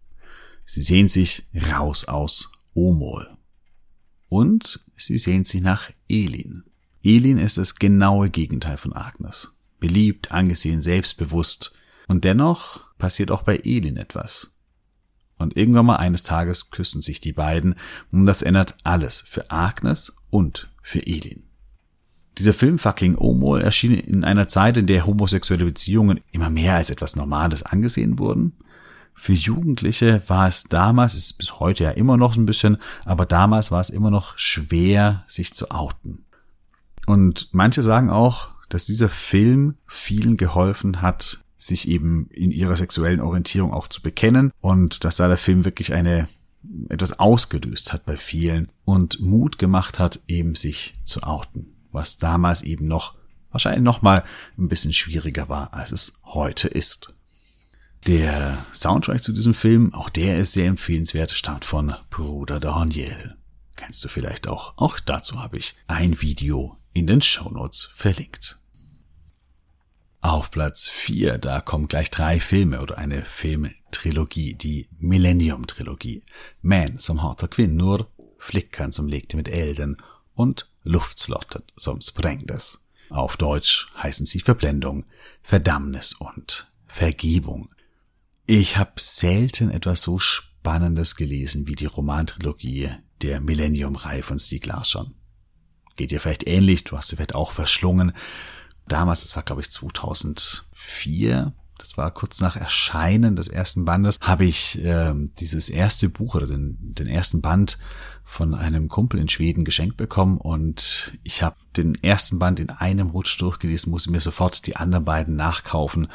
Sie 0.66 0.82
sehnt 0.82 1.12
sich 1.12 1.48
raus 1.72 2.06
aus 2.06 2.52
Omol. 2.74 3.38
Und 4.30 4.86
sie 4.96 5.18
sehnt 5.18 5.48
sich 5.48 5.62
nach 5.62 5.92
Elin. 6.08 6.64
Elin 7.04 7.38
ist 7.38 7.58
das 7.58 7.76
genaue 7.76 8.30
Gegenteil 8.30 8.78
von 8.78 8.94
Agnes. 8.94 9.54
Beliebt, 9.80 10.32
angesehen, 10.32 10.82
selbstbewusst. 10.82 11.74
Und 12.08 12.24
dennoch 12.24 12.96
passiert 12.98 13.32
auch 13.32 13.44
bei 13.44 13.58
Elin 13.58 13.98
etwas. 13.98 14.56
Und 15.38 15.58
irgendwann 15.58 15.88
mal 15.88 15.98
eines 15.98 16.24
Tages 16.24 16.70
küssen 16.70 17.02
sich 17.02 17.20
die 17.20 17.34
beiden 17.34 17.76
und 18.12 18.26
das 18.26 18.42
ändert 18.42 18.78
alles 18.84 19.24
für 19.28 19.50
Agnes 19.50 20.14
und 20.30 20.72
für 20.82 21.06
Elin. 21.06 21.51
Dieser 22.38 22.54
Film 22.54 22.80
Fucking 22.80 23.18
Omol 23.18 23.62
erschien 23.62 23.94
in 23.94 24.24
einer 24.24 24.48
Zeit, 24.48 24.78
in 24.78 24.88
der 24.88 25.06
homosexuelle 25.06 25.66
Beziehungen 25.66 26.22
immer 26.32 26.50
mehr 26.50 26.76
als 26.76 26.90
etwas 26.90 27.16
Normales 27.16 27.64
angesehen 27.64 28.20
wurden. 28.20 28.54
Für 29.14 29.34
Jugendliche 29.34 30.22
war 30.28 30.48
es 30.48 30.64
damals, 30.64 31.14
ist 31.14 31.34
bis 31.34 31.60
heute 31.60 31.84
ja 31.84 31.92
immer 31.92 32.18
noch 32.18 32.38
ein 32.38 32.46
bisschen, 32.46 32.78
aber 33.06 33.26
damals 33.26 33.70
war 33.70 33.82
es 33.82 33.90
immer 33.90 34.10
noch 34.10 34.38
schwer, 34.38 35.24
sich 35.28 35.54
zu 35.54 35.72
outen. 35.72 36.26
Und 37.06 37.50
manche 37.52 37.84
sagen 37.84 38.10
auch, 38.10 38.50
dass 38.70 38.86
dieser 38.86 39.10
Film 39.10 39.76
vielen 39.86 40.38
geholfen 40.38 41.02
hat, 41.02 41.44
sich 41.58 41.88
eben 41.90 42.28
in 42.32 42.52
ihrer 42.52 42.78
sexuellen 42.78 43.20
Orientierung 43.20 43.74
auch 43.74 43.88
zu 43.88 44.02
bekennen 44.02 44.52
und 44.62 45.04
dass 45.04 45.18
da 45.18 45.28
der 45.28 45.38
Film 45.38 45.66
wirklich 45.66 45.94
eine 45.94 46.28
etwas 46.90 47.20
ausgelöst 47.20 47.92
hat 47.92 48.06
bei 48.06 48.16
vielen 48.16 48.70
und 48.86 49.20
Mut 49.20 49.60
gemacht 49.60 50.00
hat, 50.00 50.22
eben 50.28 50.56
sich 50.56 50.96
zu 51.04 51.24
outen 51.24 51.76
was 51.92 52.18
damals 52.18 52.62
eben 52.62 52.88
noch 52.88 53.16
wahrscheinlich 53.52 53.84
noch 53.84 54.02
mal 54.02 54.24
ein 54.58 54.70
bisschen 54.70 54.94
schwieriger 54.94 55.50
war, 55.50 55.74
als 55.74 55.92
es 55.92 56.14
heute 56.24 56.68
ist. 56.68 57.14
Der 58.08 58.66
Soundtrack 58.74 59.22
zu 59.22 59.32
diesem 59.32 59.54
Film, 59.54 59.94
auch 59.94 60.10
der 60.10 60.40
ist 60.40 60.54
sehr 60.54 60.68
empfehlenswert, 60.68 61.32
stammt 61.32 61.66
von 61.66 61.94
Bruder 62.10 62.60
Daniel. 62.60 63.36
Kennst 63.76 64.04
du 64.04 64.08
vielleicht 64.08 64.48
auch? 64.48 64.74
Auch 64.78 65.00
dazu 65.00 65.42
habe 65.42 65.58
ich 65.58 65.76
ein 65.88 66.22
Video 66.22 66.78
in 66.94 67.08
den 67.08 67.22
Shownotes 67.22 67.90
verlinkt. 67.96 68.58
Auf 70.22 70.52
Platz 70.52 70.88
4, 70.88 71.38
da 71.38 71.62
kommen 71.62 71.88
gleich 71.88 72.12
drei 72.12 72.40
Filme 72.40 72.82
oder 72.82 72.98
eine 72.98 73.24
Filmtrilogie, 73.24 74.54
die 74.54 74.88
Millennium-Trilogie. 75.00 76.22
Man 76.62 76.98
som 77.00 77.24
hatar 77.24 77.50
kvinnor, 77.50 78.08
Flickan 78.38 78.92
som 78.92 79.08
lekte 79.08 79.36
mit 79.36 79.48
Elden 79.48 79.98
und 80.34 80.71
Luftslottet 80.84 81.72
som 81.76 82.02
sprängdes. 82.02 82.80
Auf 83.10 83.38
Deutsch 83.38 83.88
heißen 84.02 84.26
sie 84.26 84.40
Verblendung, 84.40 85.06
Verdammnis 85.44 86.14
und 86.14 86.72
Vergebung. 86.88 87.70
Ich 88.46 88.78
habe 88.78 88.94
selten 88.98 89.70
etwas 89.70 90.02
so 90.02 90.20
Spannendes 90.20 91.16
gelesen 91.16 91.68
wie 91.68 91.76
die 91.76 91.86
Romantrilogie 91.86 92.90
der 93.22 93.40
Millennium-Reihe 93.42 94.24
von 94.24 94.40
Stieg 94.40 94.66
Larsson. 94.66 95.14
Geht 95.96 96.12
dir 96.12 96.20
vielleicht 96.20 96.48
ähnlich, 96.48 96.84
du 96.84 96.98
hast 96.98 97.10
sie 97.10 97.16
vielleicht 97.16 97.36
auch 97.36 97.52
verschlungen. 97.52 98.14
Damals, 98.88 99.22
das 99.22 99.36
war 99.36 99.44
glaube 99.44 99.62
ich 99.62 99.70
2004, 99.70 101.54
das 101.78 101.98
war 101.98 102.12
kurz 102.12 102.40
nach 102.42 102.56
Erscheinen 102.56 103.36
des 103.36 103.48
ersten 103.48 103.86
Bandes, 103.86 104.18
habe 104.22 104.46
ich 104.46 104.78
äh, 104.84 105.14
dieses 105.40 105.70
erste 105.70 106.10
Buch 106.10 106.36
oder 106.36 106.48
den, 106.48 106.78
den 106.80 107.08
ersten 107.08 107.42
Band 107.42 107.78
von 108.32 108.56
einem 108.56 108.88
Kumpel 108.88 109.20
in 109.20 109.28
Schweden 109.28 109.66
geschenkt 109.66 109.98
bekommen 109.98 110.38
und 110.38 111.18
ich 111.22 111.44
habe 111.44 111.58
den 111.76 112.02
ersten 112.02 112.40
Band 112.40 112.62
in 112.62 112.70
einem 112.70 113.10
Rutsch 113.10 113.38
durchgelesen, 113.42 113.92
musste 113.92 114.10
mir 114.10 114.22
sofort 114.22 114.66
die 114.66 114.78
anderen 114.78 115.04
beiden 115.04 115.36
nachkaufen. 115.36 116.08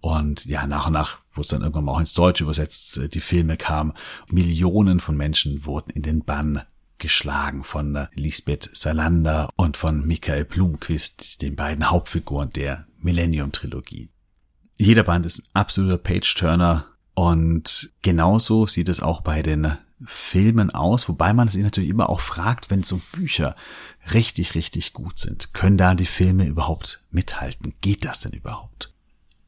Und 0.00 0.46
ja, 0.46 0.66
nach 0.66 0.88
und 0.88 0.94
nach 0.94 1.18
wurde 1.32 1.42
es 1.42 1.48
dann 1.48 1.62
irgendwann 1.62 1.84
mal 1.84 1.92
auch 1.92 2.00
ins 2.00 2.12
Deutsche 2.12 2.42
übersetzt, 2.42 3.00
die 3.14 3.20
Filme 3.20 3.56
kamen, 3.56 3.92
Millionen 4.26 4.98
von 4.98 5.16
Menschen 5.16 5.64
wurden 5.64 5.90
in 5.90 6.02
den 6.02 6.24
Bann 6.24 6.62
geschlagen 6.98 7.62
von 7.62 8.08
Lisbeth 8.14 8.68
Salander 8.72 9.48
und 9.54 9.76
von 9.76 10.04
Michael 10.04 10.46
Blumquist, 10.46 11.40
den 11.40 11.54
beiden 11.54 11.88
Hauptfiguren 11.88 12.50
der 12.50 12.88
Millennium-Trilogie. 12.98 14.10
Jeder 14.76 15.04
Band 15.04 15.24
ist 15.24 15.38
ein 15.38 15.48
absoluter 15.54 15.98
Page-Turner 15.98 16.86
und 17.14 17.92
genauso 18.02 18.66
sieht 18.66 18.88
es 18.88 19.00
auch 19.00 19.20
bei 19.20 19.40
den 19.40 19.78
Filmen 20.06 20.70
aus, 20.70 21.08
wobei 21.08 21.32
man 21.32 21.48
sich 21.48 21.62
natürlich 21.62 21.90
immer 21.90 22.10
auch 22.10 22.20
fragt, 22.20 22.70
wenn 22.70 22.82
so 22.82 23.00
Bücher 23.12 23.56
richtig, 24.12 24.54
richtig 24.54 24.92
gut 24.92 25.18
sind, 25.18 25.54
können 25.54 25.76
da 25.76 25.94
die 25.94 26.06
Filme 26.06 26.46
überhaupt 26.46 27.02
mithalten? 27.10 27.74
Geht 27.80 28.04
das 28.04 28.20
denn 28.20 28.32
überhaupt? 28.32 28.94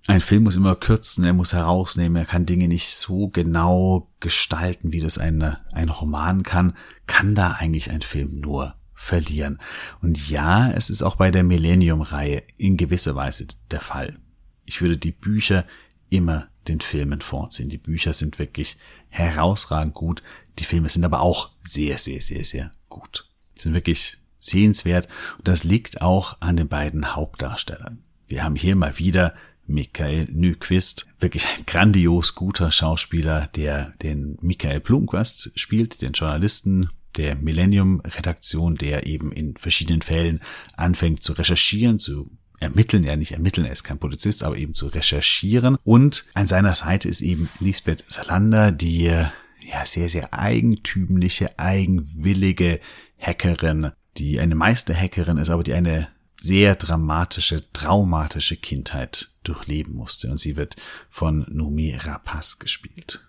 ein 0.07 0.21
Film 0.21 0.45
muss 0.45 0.57
immer 0.57 0.77
kürzen, 0.77 1.25
er 1.25 1.33
muss 1.33 1.53
herausnehmen, 1.53 2.17
er 2.17 2.27
kann 2.27 2.47
Dinge 2.47 2.69
nicht 2.69 2.95
so 2.95 3.29
genau 3.29 4.11
gestalten, 4.21 4.93
wie 4.93 5.01
das 5.01 5.19
ein, 5.19 5.57
ein 5.73 5.89
Roman 5.89 6.43
kann, 6.43 6.75
kann 7.07 7.35
da 7.35 7.53
eigentlich 7.53 7.91
ein 7.91 8.03
Film 8.03 8.41
nur 8.41 8.75
verlieren. 8.95 9.59
Und 10.01 10.31
ja, 10.31 10.71
es 10.71 10.91
ist 10.91 11.03
auch 11.03 11.17
bei 11.17 11.31
der 11.31 11.45
Millennium-Reihe 11.45 12.43
in 12.57 12.77
gewisser 12.77 13.17
Weise 13.17 13.49
der 13.71 13.81
Fall. 13.81 14.19
Ich 14.65 14.81
würde 14.81 14.97
die 14.97 15.13
Bücher 15.13 15.65
immer 16.09 16.49
den 16.69 16.81
Filmen 16.81 17.21
vorziehen. 17.21 17.69
Die 17.69 17.79
Bücher 17.79 18.13
sind 18.13 18.39
wirklich 18.39 18.77
herausragend 19.17 19.95
gut. 19.95 20.23
Die 20.59 20.65
Filme 20.65 20.89
sind 20.89 21.05
aber 21.05 21.21
auch 21.21 21.51
sehr, 21.65 21.99
sehr, 21.99 22.21
sehr, 22.21 22.45
sehr 22.45 22.73
gut. 22.89 23.29
Die 23.57 23.63
sind 23.63 23.75
wirklich 23.75 24.19
sehenswert 24.39 25.09
und 25.39 25.49
das 25.49 25.65
liegt 25.65 26.03
auch 26.03 26.41
an 26.41 26.57
den 26.57 26.69
beiden 26.69 27.15
Hauptdarstellern. 27.15 28.03
Wir 28.27 28.45
haben 28.45 28.57
hier 28.57 28.77
mal 28.77 28.99
wieder 28.99 29.35
Michael 29.67 30.29
Nyquist, 30.33 31.07
wirklich 31.19 31.45
ein 31.47 31.67
grandios 31.67 32.35
guter 32.35 32.71
Schauspieler, 32.71 33.49
der 33.57 33.93
den 34.03 34.39
Michael 34.41 34.81
Blumquist 34.81 35.51
spielt, 35.55 36.03
den 36.03 36.13
Journalisten 36.13 36.91
der 37.17 37.35
Millennium-Redaktion, 37.35 38.77
der 38.77 39.07
eben 39.07 39.33
in 39.33 39.57
verschiedenen 39.57 40.03
Fällen 40.03 40.41
anfängt 40.77 41.23
zu 41.23 41.33
recherchieren, 41.33 41.99
zu 41.99 42.31
ermitteln, 42.61 43.05
ja 43.05 43.17
nicht 43.17 43.33
ermitteln, 43.33 43.67
er 43.67 43.73
ist 43.73 43.85
kein 43.85 43.99
Polizist, 43.99 44.43
aber 44.43 44.57
eben 44.57 44.75
zu 44.75 44.87
recherchieren. 44.87 45.77
Und 45.85 46.25
an 46.35 46.47
seiner 46.47 46.75
Seite 46.75 47.09
ist 47.09 47.21
eben 47.21 47.49
Lisbeth 47.61 48.05
Salander, 48.09 48.73
die 48.73 49.05
ja 49.05 49.85
sehr, 49.85 50.09
sehr 50.09 50.33
eigentümliche, 50.33 51.59
eigenwillige 51.59 52.81
Hackerin, 53.19 53.93
die 54.17 54.41
eine 54.41 54.55
Meisterhackerin 54.55 55.39
ist, 55.39 55.51
aber 55.51 55.63
die 55.63 55.75
eine 55.75 56.09
sehr 56.41 56.77
dramatische, 56.77 57.71
traumatische 57.73 58.57
Kindheit 58.57 59.31
durchleben 59.43 59.95
musste. 59.95 60.31
Und 60.31 60.39
sie 60.39 60.57
wird 60.57 60.77
von 61.11 61.47
Nomi 61.49 61.95
Rapaz 61.95 62.59
gespielt. 62.59 63.25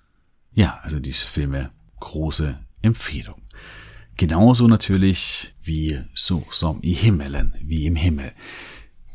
Ja, 0.53 0.79
also 0.83 0.99
diese 0.99 1.27
Filme 1.27 1.71
große 1.99 2.59
Empfehlung. 2.81 3.41
Genauso 4.17 4.67
natürlich 4.67 5.53
wie 5.61 5.99
So 6.15 6.47
som 6.51 6.81
i 6.83 6.93
himmelen, 6.93 7.53
wie 7.61 7.85
im 7.85 7.95
Himmel. 7.95 8.31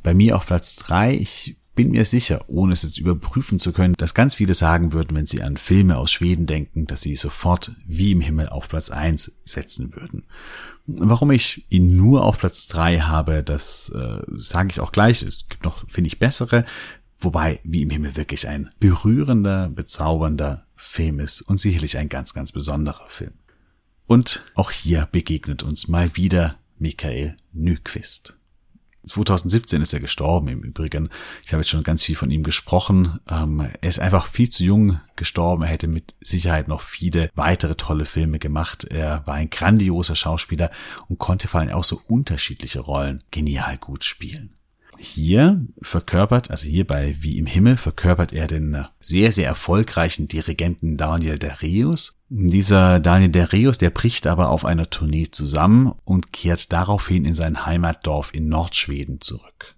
Bei 0.02 0.14
mir 0.14 0.36
auf 0.36 0.46
Platz 0.46 0.76
drei. 0.76 1.14
Ich 1.14 1.56
bin 1.74 1.90
mir 1.90 2.04
sicher, 2.04 2.44
ohne 2.48 2.72
es 2.72 2.82
jetzt 2.82 2.98
überprüfen 2.98 3.58
zu 3.58 3.72
können, 3.72 3.94
dass 3.94 4.14
ganz 4.14 4.34
viele 4.34 4.54
sagen 4.54 4.92
würden, 4.92 5.16
wenn 5.16 5.26
sie 5.26 5.42
an 5.42 5.56
Filme 5.56 5.96
aus 5.96 6.12
Schweden 6.12 6.46
denken, 6.46 6.86
dass 6.86 7.00
sie 7.00 7.16
sofort 7.16 7.72
wie 7.86 8.12
im 8.12 8.20
Himmel 8.20 8.48
auf 8.48 8.68
Platz 8.68 8.90
eins 8.90 9.40
setzen 9.44 9.94
würden. 9.94 10.24
Warum 10.86 11.30
ich 11.30 11.64
ihn 11.70 11.96
nur 11.96 12.24
auf 12.24 12.38
Platz 12.38 12.66
drei 12.66 12.98
habe, 12.98 13.42
das 13.42 13.90
äh, 13.94 14.22
sage 14.36 14.70
ich 14.70 14.80
auch 14.80 14.92
gleich. 14.92 15.22
Es 15.22 15.48
gibt 15.48 15.64
noch, 15.64 15.88
finde 15.88 16.08
ich, 16.08 16.18
bessere. 16.18 16.64
Wobei 17.18 17.60
wie 17.62 17.82
im 17.82 17.90
Himmel 17.90 18.16
wirklich 18.16 18.48
ein 18.48 18.68
berührender, 18.80 19.68
bezaubernder 19.68 20.66
Film 20.74 21.20
ist 21.20 21.40
und 21.42 21.58
sicherlich 21.58 21.96
ein 21.96 22.08
ganz, 22.08 22.34
ganz 22.34 22.50
besonderer 22.50 23.08
Film. 23.08 23.34
Und 24.08 24.44
auch 24.56 24.72
hier 24.72 25.08
begegnet 25.10 25.62
uns 25.62 25.86
mal 25.86 26.16
wieder 26.16 26.56
Michael 26.78 27.36
Nyquist. 27.52 28.36
2017 29.06 29.82
ist 29.82 29.92
er 29.92 30.00
gestorben 30.00 30.48
im 30.48 30.62
Übrigen. 30.62 31.08
Ich 31.44 31.52
habe 31.52 31.62
jetzt 31.62 31.70
schon 31.70 31.82
ganz 31.82 32.02
viel 32.02 32.16
von 32.16 32.30
ihm 32.30 32.42
gesprochen. 32.42 33.18
Ähm, 33.30 33.68
er 33.80 33.88
ist 33.88 33.98
einfach 33.98 34.26
viel 34.26 34.48
zu 34.48 34.64
jung 34.64 35.00
gestorben. 35.16 35.62
Er 35.62 35.68
hätte 35.68 35.88
mit 35.88 36.14
Sicherheit 36.20 36.68
noch 36.68 36.80
viele 36.80 37.30
weitere 37.34 37.74
tolle 37.74 38.04
Filme 38.04 38.38
gemacht. 38.38 38.84
Er 38.84 39.26
war 39.26 39.34
ein 39.34 39.50
grandioser 39.50 40.16
Schauspieler 40.16 40.70
und 41.08 41.18
konnte 41.18 41.48
vor 41.48 41.60
allem 41.60 41.70
auch 41.70 41.84
so 41.84 42.00
unterschiedliche 42.06 42.80
Rollen 42.80 43.22
genial 43.30 43.76
gut 43.78 44.04
spielen. 44.04 44.54
Hier 45.04 45.66
verkörpert, 45.82 46.52
also 46.52 46.68
hier 46.68 46.86
bei 46.86 47.16
Wie 47.18 47.36
im 47.36 47.46
Himmel, 47.46 47.76
verkörpert 47.76 48.32
er 48.32 48.46
den 48.46 48.86
sehr, 49.00 49.32
sehr 49.32 49.48
erfolgreichen 49.48 50.28
Dirigenten 50.28 50.96
Daniel 50.96 51.40
Darius. 51.40 52.16
Dieser 52.28 53.00
Daniel 53.00 53.30
Darius, 53.30 53.78
der 53.78 53.90
bricht 53.90 54.28
aber 54.28 54.50
auf 54.50 54.64
einer 54.64 54.90
Tournee 54.90 55.28
zusammen 55.28 55.92
und 56.04 56.32
kehrt 56.32 56.72
daraufhin 56.72 57.24
in 57.24 57.34
sein 57.34 57.66
Heimatdorf 57.66 58.32
in 58.32 58.48
Nordschweden 58.48 59.20
zurück. 59.20 59.74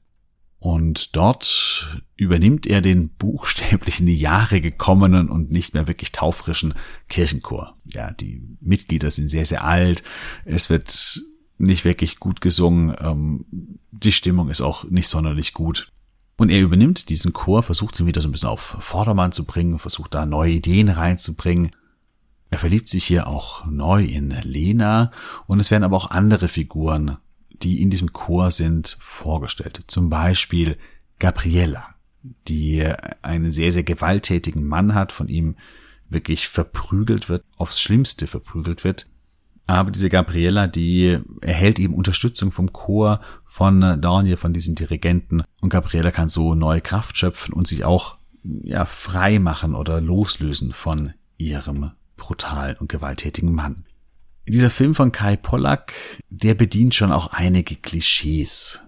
Und 0.59 1.17
dort 1.17 2.03
übernimmt 2.17 2.67
er 2.67 2.83
den 2.83 3.09
buchstäblich 3.09 4.01
in 4.01 4.07
die 4.07 4.19
Jahre 4.19 4.61
gekommenen 4.61 5.31
und 5.31 5.51
nicht 5.51 5.73
mehr 5.73 5.89
wirklich 5.89 6.13
taufrischen 6.13 6.75
Kirchenchor. 7.09 7.79
Ja, 7.87 8.11
die 8.11 8.43
Mitglieder 8.61 9.11
sind 9.11 9.31
sehr, 9.31 9.47
sehr 9.47 9.65
alt. 9.65 10.03
Es 10.45 10.69
wird 10.69 11.23
nicht 11.59 11.85
wirklich 11.85 12.19
gut 12.19 12.41
gesungen. 12.41 12.95
Ähm, 13.01 13.79
die 13.91 14.13
Stimmung 14.13 14.49
ist 14.49 14.61
auch 14.61 14.85
nicht 14.85 15.09
sonderlich 15.09 15.53
gut. 15.53 15.89
Und 16.37 16.51
er 16.51 16.61
übernimmt 16.61 17.11
diesen 17.11 17.33
Chor, 17.33 17.63
versucht 17.63 18.01
ihn 18.01 18.07
wieder 18.07 18.21
so 18.21 18.29
ein 18.29 18.33
bisschen 18.33 18.49
auf 18.49 18.77
Vordermann 18.81 19.33
zu 19.33 19.45
bringen, 19.45 19.79
versucht 19.79 20.15
da 20.15 20.27
neue 20.27 20.53
Ideen 20.53 20.89
reinzubringen. 20.89 21.71
Er 22.51 22.59
verliebt 22.59 22.89
sich 22.89 23.05
hier 23.05 23.27
auch 23.27 23.67
neu 23.67 24.05
in 24.05 24.31
Lena 24.43 25.11
und 25.47 25.61
es 25.61 25.71
werden 25.71 25.85
aber 25.85 25.97
auch 25.97 26.11
andere 26.11 26.49
Figuren, 26.49 27.19
die 27.51 27.83
in 27.83 27.91
diesem 27.91 28.13
Chor 28.13 28.51
sind, 28.51 28.97
vorgestellt. 29.01 29.81
Zum 29.87 30.11
Beispiel 30.11 30.77
Gabriella, 31.19 31.95
die 32.49 32.85
einen 33.23 33.51
sehr, 33.51 33.71
sehr 33.71 33.85
gewalttätigen 33.85 34.67
Mann 34.67 34.95
hat, 34.95 35.13
von 35.13 35.29
ihm 35.29 35.57
wirklich 36.09 36.49
verprügelt 36.49 37.29
wird, 37.29 37.45
aufs 37.57 37.81
Schlimmste 37.81 38.27
verprügelt 38.27 38.85
wird. 38.85 39.07
Aber 39.67 39.91
diese 39.91 40.11
Gabriella, 40.11 40.67
die 40.67 41.19
erhält 41.41 41.79
eben 41.79 41.95
Unterstützung 41.95 42.53
vom 42.53 42.73
Chor, 42.73 43.21
von 43.45 43.81
Daniel, 44.01 44.37
von 44.37 44.53
diesem 44.53 44.75
Dirigenten. 44.75 45.43
Und 45.63 45.71
Gabriella 45.71 46.11
kann 46.11 46.29
so 46.29 46.55
neue 46.55 46.83
Kraft 46.83 47.17
schöpfen 47.17 47.55
und 47.55 47.67
sich 47.67 47.85
auch 47.85 48.19
ja, 48.43 48.85
frei 48.85 49.39
machen 49.39 49.75
oder 49.75 50.01
loslösen 50.01 50.73
von 50.73 51.15
ihrem 51.39 51.93
brutalen 52.17 52.77
und 52.77 52.89
gewalttätigen 52.89 53.53
Mann. 53.53 53.87
Dieser 54.47 54.69
Film 54.69 54.95
von 54.95 55.11
Kai 55.11 55.37
Pollack, 55.37 55.95
der 56.29 56.55
bedient 56.55 56.95
schon 56.95 57.11
auch 57.11 57.29
einige 57.29 57.77
Klischees. 57.77 58.83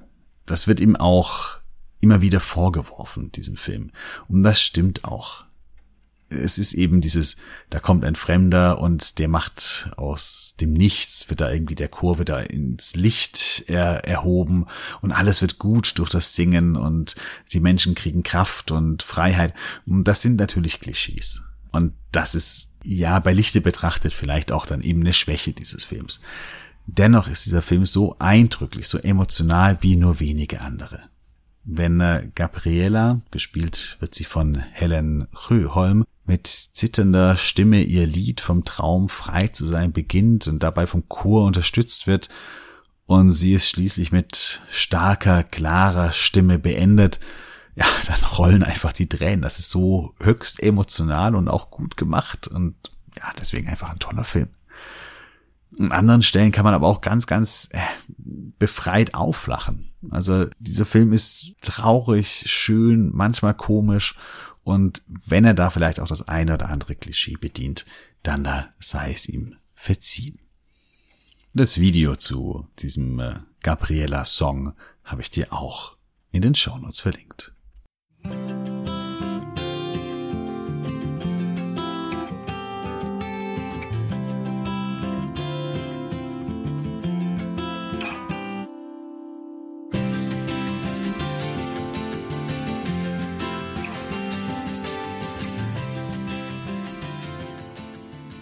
Das 0.45 0.67
wird 0.67 0.81
ihm 0.81 0.97
auch 0.97 1.57
immer 2.01 2.21
wieder 2.21 2.41
vorgeworfen, 2.41 3.33
diesem 3.33 3.57
Film. 3.57 3.91
Und 4.29 4.43
das 4.43 4.61
stimmt 4.61 5.05
auch 5.05 5.46
es 6.29 6.59
ist 6.59 6.75
eben 6.75 7.01
dieses, 7.01 7.37
da 7.71 7.79
kommt 7.79 8.05
ein 8.05 8.17
Fremder 8.17 8.81
und 8.81 9.19
der 9.19 9.29
macht 9.29 9.91
aus 9.97 10.55
dem 10.61 10.73
Nichts, 10.73 11.29
wird 11.29 11.41
da 11.41 11.51
irgendwie 11.51 11.77
der 11.77 11.89
Chor 11.89 12.19
wird 12.19 12.31
da 12.31 12.41
ins 12.41 12.97
Licht 12.97 13.65
er, 13.69 14.05
erhoben 14.05 14.67
und 15.03 15.12
alles 15.12 15.41
wird 15.41 15.59
gut 15.59 15.99
durch 15.99 16.11
das 16.11 16.35
Singen 16.35 16.77
und 16.77 17.15
die 17.53 17.61
Menschen 17.61 17.95
kriegen 17.95 18.23
Kraft 18.23 18.71
und 18.71 19.03
Freiheit. 19.03 19.55
Und 19.87 20.05
das 20.05 20.23
sind 20.23 20.41
natürlich 20.41 20.81
Klischees. 20.81 21.43
Und 21.71 21.93
das 22.11 22.35
ist 22.35 22.75
ja 22.83 23.19
bei 23.21 23.33
Lichte 23.33 23.61
betrachtet 23.61 24.12
vielleicht 24.12 24.51
auch 24.51 24.67
dann 24.67 24.83
eben 24.83 25.01
eine 25.01 25.12
Schwäche 25.12 25.53
dieses 25.53 25.85
Films. 25.85 26.21
Dennoch 26.87 27.29
ist 27.29 27.47
dieser 27.47 27.62
Film 27.62 27.85
so 27.85 28.17
eindrücklich, 28.19 28.89
so 28.89 28.99
emotional 28.99 29.79
wie 29.81 29.97
nur 29.97 30.21
wenige 30.21 30.61
andere 30.61 31.03
wenn 31.66 32.00
äh, 32.00 32.31
Gabriela, 32.35 33.20
gespielt 33.31 33.96
wird 34.00 34.14
sie 34.14 34.24
von 34.24 34.57
Helen 34.57 35.26
Röholm, 35.50 36.05
mit 36.24 36.46
zitternder 36.46 37.37
Stimme 37.37 37.83
ihr 37.83 38.07
Lied 38.07 38.40
vom 38.40 38.64
Traum 38.64 39.09
frei 39.09 39.48
zu 39.48 39.64
sein 39.64 39.92
beginnt 39.92 40.48
und 40.48 40.62
dabei 40.62 40.87
vom 40.87 41.09
Chor 41.09 41.44
unterstützt 41.44 42.07
wird 42.07 42.29
und 43.07 43.31
sie 43.33 43.55
es 43.55 43.68
schließlich 43.68 44.12
mit 44.12 44.62
starker, 44.70 45.42
klarer 45.44 46.12
Stimme 46.12 46.59
beendet, 46.59 47.20
ja, 47.74 47.85
dann 48.07 48.24
rollen 48.24 48.62
einfach 48.62 48.92
die 48.92 49.09
Tränen. 49.09 49.42
Das 49.42 49.59
ist 49.59 49.70
so 49.70 50.14
höchst 50.20 50.62
emotional 50.62 51.35
und 51.35 51.48
auch 51.48 51.70
gut 51.70 51.96
gemacht 51.96 52.48
und 52.48 52.74
ja, 53.16 53.33
deswegen 53.38 53.68
einfach 53.68 53.90
ein 53.90 53.98
toller 53.98 54.24
Film. 54.24 54.48
An 55.79 55.92
anderen 55.92 56.22
Stellen 56.22 56.52
kann 56.52 56.64
man 56.64 56.74
aber 56.74 56.87
auch 56.87 57.00
ganz, 57.00 57.26
ganz 57.26 57.68
äh, 57.72 57.81
befreit 58.59 59.14
auflachen. 59.14 59.90
Also 60.11 60.46
dieser 60.59 60.87
Film 60.87 61.12
ist 61.12 61.55
traurig, 61.61 62.44
schön, 62.46 63.11
manchmal 63.12 63.55
komisch 63.55 64.14
und 64.66 65.02
wenn 65.07 65.44
er 65.44 65.55
da 65.55 65.70
vielleicht 65.70 66.00
auch 66.00 66.09
das 66.09 66.26
eine 66.26 66.55
oder 66.55 66.70
andere 66.70 66.96
Klischee 66.96 67.37
bedient, 67.40 67.87
dann 68.24 68.42
da 68.42 68.70
sei 68.81 69.12
es 69.12 69.29
ihm 69.29 69.55
verziehen. 69.74 70.40
Das 71.55 71.79
Video 71.79 72.16
zu 72.16 72.66
diesem 72.81 73.20
äh, 73.20 73.35
Gabriella-Song 73.62 74.74
habe 75.05 75.22
ich 75.22 75.31
dir 75.31 75.52
auch 75.52 75.96
in 76.33 76.42
den 76.42 76.55
Shownotes 76.55 77.00
verlinkt. 77.00 77.55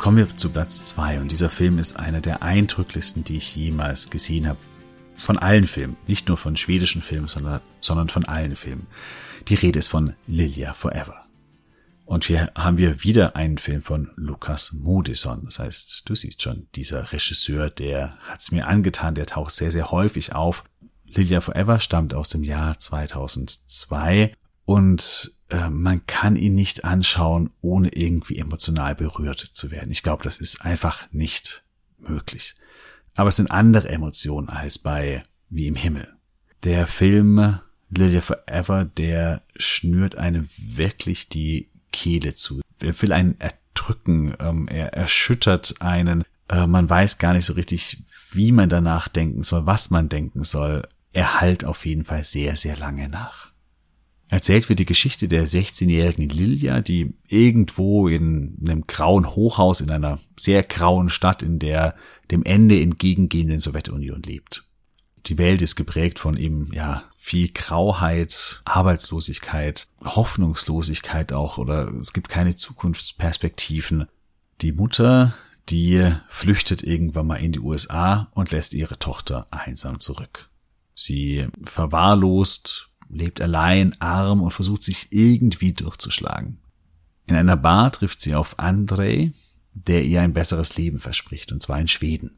Kommen 0.05 0.19
wir 0.19 0.37
zu 0.37 0.51
Platz 0.51 0.85
zwei 0.85 1.19
und 1.19 1.33
dieser 1.33 1.49
Film 1.49 1.79
ist 1.79 1.99
einer 1.99 2.21
der 2.21 2.43
eindrücklichsten, 2.43 3.25
die 3.25 3.39
ich 3.39 3.57
jemals 3.57 4.11
gesehen 4.11 4.47
habe. 4.47 4.59
Von 5.15 5.39
allen 5.39 5.67
Filmen, 5.67 5.97
nicht 6.07 6.29
nur 6.29 6.37
von 6.37 6.59
schwedischen 6.59 7.01
Filmen, 7.01 7.27
sondern, 7.27 7.63
sondern 7.81 8.11
von 8.11 8.27
allen 8.27 8.55
Filmen. 8.55 8.87
Die 9.49 9.55
Rede 9.55 9.79
ist 9.79 9.89
von 9.89 10.13
Lilia 10.27 10.75
Forever. 10.75 11.25
Und 12.05 12.27
hier 12.27 12.53
haben 12.55 12.77
wir 12.77 13.03
wieder 13.03 13.35
einen 13.35 13.57
Film 13.57 13.81
von 13.81 14.11
Lukas 14.17 14.75
Moodysson. 14.75 15.47
Das 15.47 15.59
heißt, 15.59 16.03
du 16.05 16.15
siehst 16.15 16.43
schon, 16.43 16.69
dieser 16.75 17.11
Regisseur, 17.11 17.71
der 17.71 18.19
hat's 18.29 18.51
mir 18.51 18.67
angetan, 18.67 19.15
der 19.15 19.25
taucht 19.25 19.53
sehr, 19.53 19.71
sehr 19.71 19.91
häufig 19.91 20.35
auf. 20.35 20.65
Lilia 21.07 21.41
Forever 21.41 21.81
stammt 21.81 22.13
aus 22.13 22.29
dem 22.29 22.45
Jahr 22.45 22.79
2002 22.79 24.37
und 24.67 25.34
äh, 25.51 25.69
man 25.71 26.07
kann 26.07 26.37
ihn 26.37 26.55
nicht 26.55 26.85
anschauen, 26.85 27.51
ohne 27.61 27.89
irgendwie 27.89 28.39
emotional 28.39 28.95
berührt 28.95 29.41
zu 29.41 29.71
werden. 29.71 29.91
Ich 29.91 30.03
glaube, 30.03 30.25
das 30.25 30.39
ist 30.39 30.63
einfach 30.63 31.11
nicht 31.13 31.65
möglich. 31.99 32.55
Aber 33.15 33.29
es 33.29 33.37
sind 33.37 33.51
andere 33.51 33.89
Emotionen 33.89 34.49
als 34.49 34.79
bei 34.79 35.23
Wie 35.49 35.67
im 35.67 35.77
Himmel. 35.77 36.09
Der 36.65 36.87
Film 36.87 37.61
Lilia 37.97 38.21
Forever, 38.21 38.85
der 38.85 39.43
schnürt 39.57 40.17
einem 40.17 40.49
wirklich 40.57 41.29
die 41.29 41.71
Kehle 41.93 42.35
zu. 42.35 42.61
Er 42.81 43.01
will 43.01 43.13
einen 43.13 43.39
erdrücken, 43.39 44.35
ähm, 44.41 44.69
er 44.69 44.95
erschüttert 44.95 45.77
einen. 45.81 46.25
Äh, 46.49 46.67
man 46.67 46.89
weiß 46.89 47.19
gar 47.19 47.35
nicht 47.35 47.45
so 47.45 47.53
richtig, 47.53 48.03
wie 48.33 48.51
man 48.51 48.69
danach 48.69 49.09
denken 49.09 49.43
soll, 49.43 49.67
was 49.67 49.91
man 49.91 50.09
denken 50.09 50.43
soll. 50.43 50.89
Er 51.13 51.41
halt 51.41 51.65
auf 51.65 51.87
jeden 51.87 52.05
Fall 52.05 52.25
sehr, 52.25 52.57
sehr 52.57 52.77
lange 52.77 53.09
nach. 53.09 53.54
Erzählt 54.29 54.69
wird 54.69 54.79
die 54.79 54.87
Geschichte 54.87 55.29
der 55.29 55.47
16-jährigen 55.47 56.29
Lilia, 56.29 56.81
die 56.81 57.15
irgendwo 57.29 58.09
in 58.09 58.59
einem 58.63 58.87
grauen 58.87 59.35
Hochhaus 59.35 59.81
in 59.81 59.91
einer 59.91 60.19
sehr 60.37 60.63
grauen 60.63 61.09
Stadt 61.09 61.43
in 61.43 61.59
der 61.59 61.95
dem 62.31 62.43
Ende 62.45 62.81
entgegengehenden 62.81 63.61
Sowjetunion 63.61 64.23
lebt 64.23 64.65
die 65.27 65.39
Welt 65.39 65.63
ist 65.63 65.77
geprägt 65.77 66.19
von 66.19 66.37
eben, 66.37 66.71
ja, 66.73 67.05
viel 67.17 67.51
Grauheit, 67.51 68.61
Arbeitslosigkeit, 68.65 69.89
Hoffnungslosigkeit 70.05 71.33
auch 71.33 71.59
oder 71.59 71.89
es 71.95 72.13
gibt 72.13 72.29
keine 72.29 72.57
Zukunftsperspektiven. 72.57 74.07
Die 74.61 74.73
Mutter, 74.73 75.35
die 75.71 76.13
flüchtet 76.29 76.83
irgendwann 76.83 77.27
mal 77.27 77.37
in 77.37 77.53
die 77.53 77.61
USA 77.61 78.29
und 78.33 78.51
lässt 78.51 78.75
ihre 78.75 78.99
Tochter 78.99 79.47
einsam 79.51 80.01
zurück. 80.01 80.51
Sie 80.95 81.47
verwahrlost, 81.65 82.91
lebt 83.09 83.41
allein, 83.41 84.01
arm 84.01 84.43
und 84.43 84.53
versucht 84.53 84.83
sich 84.83 85.09
irgendwie 85.11 85.73
durchzuschlagen. 85.73 86.59
In 87.27 87.37
einer 87.37 87.57
Bar 87.57 87.93
trifft 87.93 88.21
sie 88.21 88.35
auf 88.35 88.59
Andrei, 88.59 89.33
der 89.73 90.05
ihr 90.05 90.21
ein 90.21 90.35
besseres 90.35 90.77
Leben 90.77 90.99
verspricht, 90.99 91.53
und 91.53 91.63
zwar 91.63 91.81
in 91.81 91.89
Schweden 91.89 92.33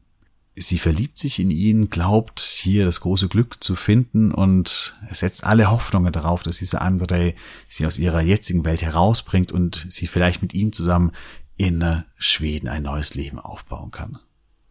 sie 0.57 0.79
verliebt 0.79 1.17
sich 1.17 1.39
in 1.39 1.51
ihn, 1.51 1.89
glaubt 1.89 2.39
hier 2.39 2.85
das 2.85 3.01
große 3.01 3.27
Glück 3.27 3.63
zu 3.63 3.75
finden 3.75 4.31
und 4.31 4.95
setzt 5.11 5.43
alle 5.43 5.69
Hoffnungen 5.69 6.11
darauf, 6.11 6.41
dass 6.43 6.57
dieser 6.57 6.81
andere 6.81 7.35
sie 7.69 7.85
aus 7.85 7.99
ihrer 7.99 8.21
jetzigen 8.21 8.65
Welt 8.65 8.81
herausbringt 8.81 9.51
und 9.51 9.85
sie 9.89 10.07
vielleicht 10.07 10.41
mit 10.41 10.53
ihm 10.53 10.73
zusammen 10.73 11.11
in 11.57 12.03
Schweden 12.17 12.67
ein 12.67 12.83
neues 12.83 13.13
Leben 13.13 13.39
aufbauen 13.39 13.91
kann. 13.91 14.19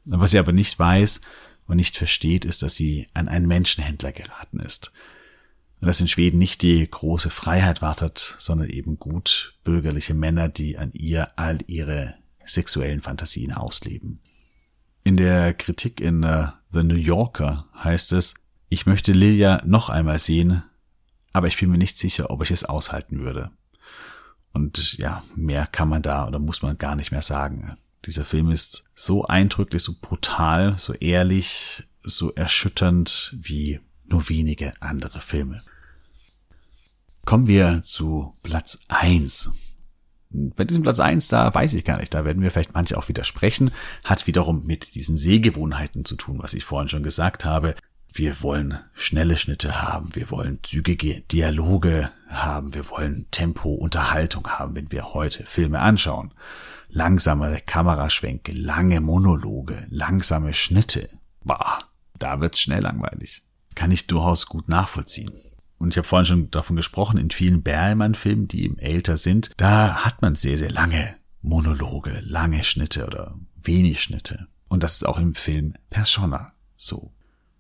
Was 0.05 0.33
sie 0.33 0.39
aber 0.39 0.53
nicht 0.53 0.79
weiß 0.79 1.21
und 1.67 1.77
nicht 1.77 1.97
versteht, 1.97 2.45
ist, 2.45 2.63
dass 2.63 2.75
sie 2.75 3.07
an 3.15 3.29
einen 3.29 3.47
Menschenhändler 3.47 4.13
geraten 4.13 4.61
ist. 4.61 4.93
Und 5.81 5.89
dass 5.89 6.01
in 6.01 6.09
Schweden 6.09 6.39
nicht 6.39 6.62
die 6.62 6.89
große 6.89 7.31
Freiheit 7.31 7.83
wartet, 7.83 8.37
sondern 8.39 8.69
eben 8.69 8.99
gut 8.99 9.55
bürgerliche 9.62 10.15
Männer, 10.15 10.49
die 10.49 10.79
an 10.79 10.93
ihr 10.93 11.39
all 11.39 11.59
ihre 11.67 12.15
sexuellen 12.45 13.03
Fantasien 13.03 13.53
ausleben. 13.53 14.21
In 15.05 15.17
der 15.17 15.55
Kritik 15.55 16.01
in 16.01 16.25
uh, 16.25 16.49
The 16.71 16.83
New 16.83 16.97
Yorker 16.97 17.67
heißt 17.75 18.12
es, 18.12 18.35
ich 18.69 18.87
möchte 18.87 19.12
Lilia 19.12 19.62
noch 19.65 19.89
einmal 19.89 20.19
sehen, 20.19 20.65
aber 21.33 21.47
ich 21.47 21.59
bin 21.59 21.71
mir 21.71 21.79
nicht 21.79 21.99
sicher, 21.99 22.31
ob 22.31 22.43
ich 22.43 22.51
es 22.51 22.65
aushalten 22.65 23.21
würde. 23.21 23.51
Und 24.53 24.95
ja, 24.95 25.23
mehr 25.35 25.67
kann 25.67 25.89
man 25.89 26.03
da 26.03 26.27
oder 26.27 26.39
muss 26.39 26.62
man 26.62 26.79
gar 26.79 26.97
nicht 26.97 27.12
mehr 27.12 27.23
sagen. 27.23 27.77
Dieser 28.07 28.25
Film 28.25 28.51
ist 28.51 28.85
so 28.95 29.27
eindrücklich, 29.27 29.83
so 29.83 29.95
brutal, 30.01 30.79
so 30.79 30.95
ehrlich, 30.95 31.85
so 32.03 32.33
erschütternd 32.33 33.37
wie 33.39 33.81
nur 34.09 34.29
wenige 34.29 34.75
andere 34.81 35.21
Filme. 35.21 35.62
Kommen 37.25 37.47
wir 37.47 37.83
zu 37.83 38.35
Platz 38.42 38.79
eins 38.88 39.51
bei 40.31 40.64
diesem 40.64 40.83
Platz 40.83 41.01
eins 41.01 41.29
da 41.29 41.53
weiß 41.55 41.75
ich 41.75 41.85
gar 41.85 41.99
nicht, 41.99 42.12
da 42.14 42.25
werden 42.25 42.42
wir 42.42 42.51
vielleicht 42.51 42.75
manche 42.75 42.97
auch 42.97 43.09
widersprechen, 43.09 43.71
hat 44.05 44.27
wiederum 44.27 44.66
mit 44.66 44.95
diesen 44.95 45.16
Sehgewohnheiten 45.16 46.05
zu 46.05 46.16
tun, 46.16 46.38
was 46.40 46.55
ich 46.55 46.64
vorhin 46.64 46.88
schon 46.88 47.03
gesagt 47.03 47.45
habe. 47.45 47.75
Wir 48.12 48.40
wollen 48.42 48.79
schnelle 48.95 49.37
Schnitte 49.37 49.83
haben, 49.83 50.14
wir 50.14 50.31
wollen 50.31 50.61
zügige 50.62 51.21
Dialoge 51.23 52.11
haben, 52.29 52.75
wir 52.75 52.88
wollen 52.90 53.27
Tempo, 53.31 53.75
Unterhaltung 53.75 54.49
haben, 54.49 54.75
wenn 54.75 54.90
wir 54.90 55.12
heute 55.12 55.45
Filme 55.45 55.81
anschauen. 55.81 56.33
Langsamere 56.88 57.61
Kameraschwenke, 57.61 58.53
lange 58.53 59.01
Monologe, 59.01 59.87
langsame 59.90 60.55
Schnitte. 60.55 61.11
Bah, 61.45 61.81
da 62.19 62.40
wird's 62.40 62.61
schnell 62.61 62.83
langweilig. 62.83 63.46
Kann 63.77 63.93
ich 63.93 64.09
durchaus 64.09 64.47
gut 64.47 64.69
nachvollziehen 64.69 65.31
und 65.79 65.91
ich 65.91 65.99
habe 65.99 66.09
vorhin 66.09 66.27
schon 66.27 66.51
davon 66.51 66.77
gesprochen, 66.77 67.19
in 67.19 67.31
vielen 67.31 67.62
Berlmann-Filmen, 67.62 68.49
die 68.49 68.65
eben 68.65 68.79
älter 68.79 69.17
sind, 69.17 69.51
da 69.57 70.05
hat 70.05 70.23
man 70.23 70.35
sehr, 70.35 70.59
sehr 70.59 70.71
lange 70.71 71.17
Monologe, 71.43 72.21
lange 72.25 72.65
Schnitte 72.65 73.07
oder 73.07 73.39
wenig 73.57 74.03
Schnitte. 74.03 74.49
Und 74.69 74.83
das 74.83 74.95
ist 74.95 75.07
auch 75.07 75.19
im 75.19 75.35
Film 75.35 75.75
Persona 75.91 76.53
so. 76.77 77.12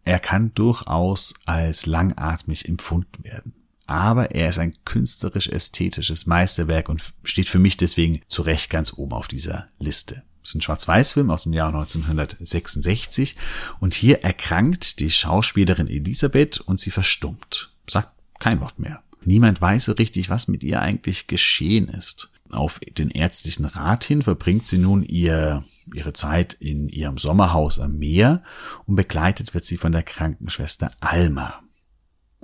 Er 0.04 0.18
kann 0.18 0.54
durchaus 0.54 1.34
als 1.44 1.86
langatmig 1.86 2.68
empfunden 2.68 3.24
werden. 3.24 3.54
Aber 3.86 4.32
er 4.32 4.48
ist 4.48 4.58
ein 4.58 4.74
künstlerisch-ästhetisches 4.84 6.26
Meisterwerk 6.26 6.88
und 6.88 7.12
steht 7.22 7.48
für 7.48 7.60
mich 7.60 7.76
deswegen 7.76 8.22
zu 8.28 8.42
Recht 8.42 8.70
ganz 8.70 8.92
oben 8.92 9.12
auf 9.12 9.28
dieser 9.28 9.68
Liste. 9.78 10.22
Ist 10.46 10.54
ein 10.54 10.62
Schwarz-Weiß-Film 10.62 11.30
aus 11.30 11.42
dem 11.42 11.52
Jahr 11.52 11.68
1966 11.68 13.36
und 13.80 13.94
hier 13.94 14.22
erkrankt 14.22 15.00
die 15.00 15.10
Schauspielerin 15.10 15.88
Elisabeth 15.88 16.60
und 16.60 16.80
sie 16.80 16.90
verstummt 16.90 17.70
sagt 17.90 18.10
kein 18.38 18.60
Wort 18.60 18.78
mehr. 18.78 19.02
Niemand 19.24 19.60
weiß 19.60 19.86
so 19.86 19.92
richtig, 19.92 20.30
was 20.30 20.48
mit 20.48 20.62
ihr 20.62 20.80
eigentlich 20.82 21.26
geschehen 21.26 21.88
ist. 21.88 22.30
Auf 22.50 22.78
den 22.78 23.10
ärztlichen 23.10 23.64
Rat 23.64 24.04
hin 24.04 24.22
verbringt 24.22 24.66
sie 24.66 24.78
nun 24.78 25.02
ihr, 25.02 25.64
ihre 25.92 26.12
Zeit 26.12 26.54
in 26.54 26.88
ihrem 26.88 27.18
Sommerhaus 27.18 27.80
am 27.80 27.98
Meer 27.98 28.42
und 28.84 28.94
begleitet 28.94 29.52
wird 29.52 29.64
sie 29.64 29.78
von 29.78 29.90
der 29.90 30.04
Krankenschwester 30.04 30.92
Alma. 31.00 31.60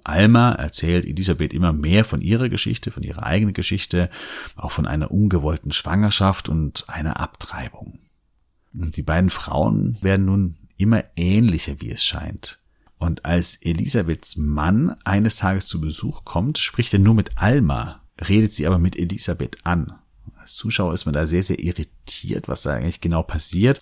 Alma 0.04 0.52
erzählt 0.52 1.04
Elisabeth 1.04 1.52
immer 1.52 1.72
mehr 1.72 2.04
von 2.04 2.20
ihrer 2.20 2.48
Geschichte, 2.48 2.90
von 2.90 3.02
ihrer 3.02 3.24
eigenen 3.24 3.54
Geschichte, 3.54 4.10
auch 4.56 4.70
von 4.70 4.86
einer 4.86 5.10
ungewollten 5.10 5.72
Schwangerschaft 5.72 6.48
und 6.48 6.88
einer 6.88 7.20
Abtreibung. 7.20 7.98
Die 8.72 9.02
beiden 9.02 9.30
Frauen 9.30 9.98
werden 10.00 10.26
nun 10.26 10.56
immer 10.76 11.04
ähnlicher, 11.16 11.80
wie 11.80 11.90
es 11.90 12.04
scheint. 12.04 12.60
Und 12.98 13.24
als 13.24 13.56
Elisabeths 13.56 14.36
Mann 14.36 14.96
eines 15.04 15.36
Tages 15.36 15.66
zu 15.66 15.80
Besuch 15.80 16.24
kommt, 16.24 16.58
spricht 16.58 16.92
er 16.92 17.00
nur 17.00 17.14
mit 17.14 17.36
Alma, 17.36 18.00
redet 18.28 18.52
sie 18.52 18.66
aber 18.66 18.78
mit 18.78 18.96
Elisabeth 18.96 19.58
an. 19.64 19.92
Als 20.36 20.54
Zuschauer 20.54 20.94
ist 20.94 21.04
man 21.04 21.12
da 21.12 21.26
sehr, 21.26 21.42
sehr 21.42 21.58
irritiert, 21.58 22.48
was 22.48 22.62
da 22.62 22.74
eigentlich 22.74 23.00
genau 23.00 23.22
passiert. 23.22 23.80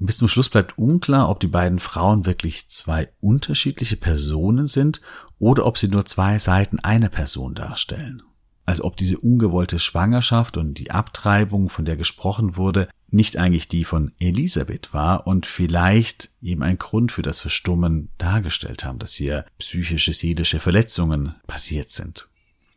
Bis 0.00 0.18
zum 0.18 0.28
Schluss 0.28 0.48
bleibt 0.48 0.78
unklar, 0.78 1.28
ob 1.28 1.40
die 1.40 1.48
beiden 1.48 1.80
Frauen 1.80 2.24
wirklich 2.24 2.68
zwei 2.68 3.08
unterschiedliche 3.20 3.96
Personen 3.96 4.66
sind 4.66 5.00
oder 5.38 5.66
ob 5.66 5.76
sie 5.76 5.88
nur 5.88 6.04
zwei 6.04 6.38
Seiten 6.38 6.78
einer 6.78 7.08
Person 7.08 7.54
darstellen. 7.54 8.22
Also 8.64 8.84
ob 8.84 8.96
diese 8.96 9.18
ungewollte 9.18 9.78
Schwangerschaft 9.78 10.56
und 10.56 10.74
die 10.74 10.90
Abtreibung, 10.90 11.70
von 11.70 11.84
der 11.84 11.96
gesprochen 11.96 12.56
wurde, 12.56 12.88
nicht 13.10 13.38
eigentlich 13.38 13.68
die 13.68 13.84
von 13.84 14.12
Elisabeth 14.18 14.92
war 14.92 15.26
und 15.26 15.46
vielleicht 15.46 16.30
eben 16.42 16.62
ein 16.62 16.76
Grund 16.76 17.10
für 17.10 17.22
das 17.22 17.40
Verstummen 17.40 18.10
dargestellt 18.18 18.84
haben, 18.84 18.98
dass 18.98 19.14
hier 19.14 19.46
psychische, 19.58 20.12
seelische 20.12 20.60
Verletzungen 20.60 21.34
passiert 21.46 21.90
sind. 21.90 22.28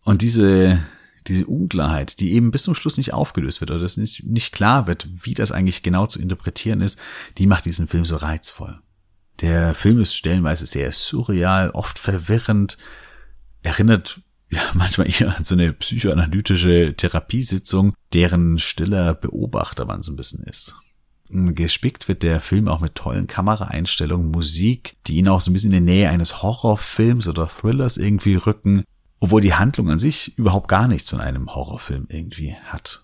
Und 0.06 0.22
diese, 0.22 0.80
diese 1.28 1.46
Unklarheit, 1.46 2.20
die 2.20 2.34
eben 2.34 2.52
bis 2.52 2.64
zum 2.64 2.76
Schluss 2.76 2.98
nicht 2.98 3.14
aufgelöst 3.14 3.62
wird 3.62 3.72
oder 3.72 3.80
dass 3.80 3.98
nicht, 3.98 4.24
nicht 4.26 4.52
klar 4.52 4.88
wird, 4.88 5.08
wie 5.24 5.34
das 5.34 5.52
eigentlich 5.52 5.84
genau 5.84 6.08
zu 6.08 6.20
interpretieren 6.20 6.82
ist, 6.82 7.00
die 7.38 7.48
macht 7.48 7.66
diesen 7.66 7.88
Film 7.88 8.06
so 8.06 8.16
reizvoll. 8.18 8.80
Der 9.42 9.74
Film 9.74 10.00
ist 10.00 10.16
stellenweise 10.16 10.66
sehr 10.66 10.92
surreal, 10.92 11.72
oft 11.72 12.00
verwirrend, 12.00 12.78
erinnert 13.64 14.22
ja, 14.52 14.62
manchmal 14.74 15.08
eher 15.10 15.38
an 15.38 15.46
so 15.46 15.56
eine 15.56 15.72
psychoanalytische 15.72 16.94
Therapiesitzung, 16.96 17.94
deren 18.12 18.60
stiller 18.60 19.14
Beobachter 19.14 19.86
man 19.86 20.04
so 20.04 20.12
ein 20.12 20.18
bisschen 20.18 20.44
ist. 20.44 20.76
Gespickt 21.30 22.10
wird 22.10 22.24
der 22.24 22.42
Film 22.42 22.68
auch 22.68 22.82
mit 22.82 22.96
tollen 22.96 23.28
Kameraeinstellungen, 23.28 24.30
Musik, 24.30 24.98
die 25.08 25.16
ihn 25.16 25.30
auch 25.30 25.40
so 25.40 25.50
ein 25.50 25.54
bisschen 25.54 25.72
in 25.72 25.86
die 25.86 25.92
Nähe 25.92 26.10
eines 26.10 26.44
Horrorfilms 26.44 27.30
oder 27.30 27.48
Thrillers 27.48 27.96
irgendwie 27.96 28.36
rücken, 28.36 28.84
obwohl 29.22 29.40
die 29.40 29.54
Handlung 29.54 29.90
an 29.90 30.00
sich 30.00 30.38
überhaupt 30.38 30.68
gar 30.68 30.88
nichts 30.88 31.10
von 31.10 31.22
einem 31.22 31.54
Horrorfilm 31.54 32.08
irgendwie 32.10 32.56
hat. 32.66 33.04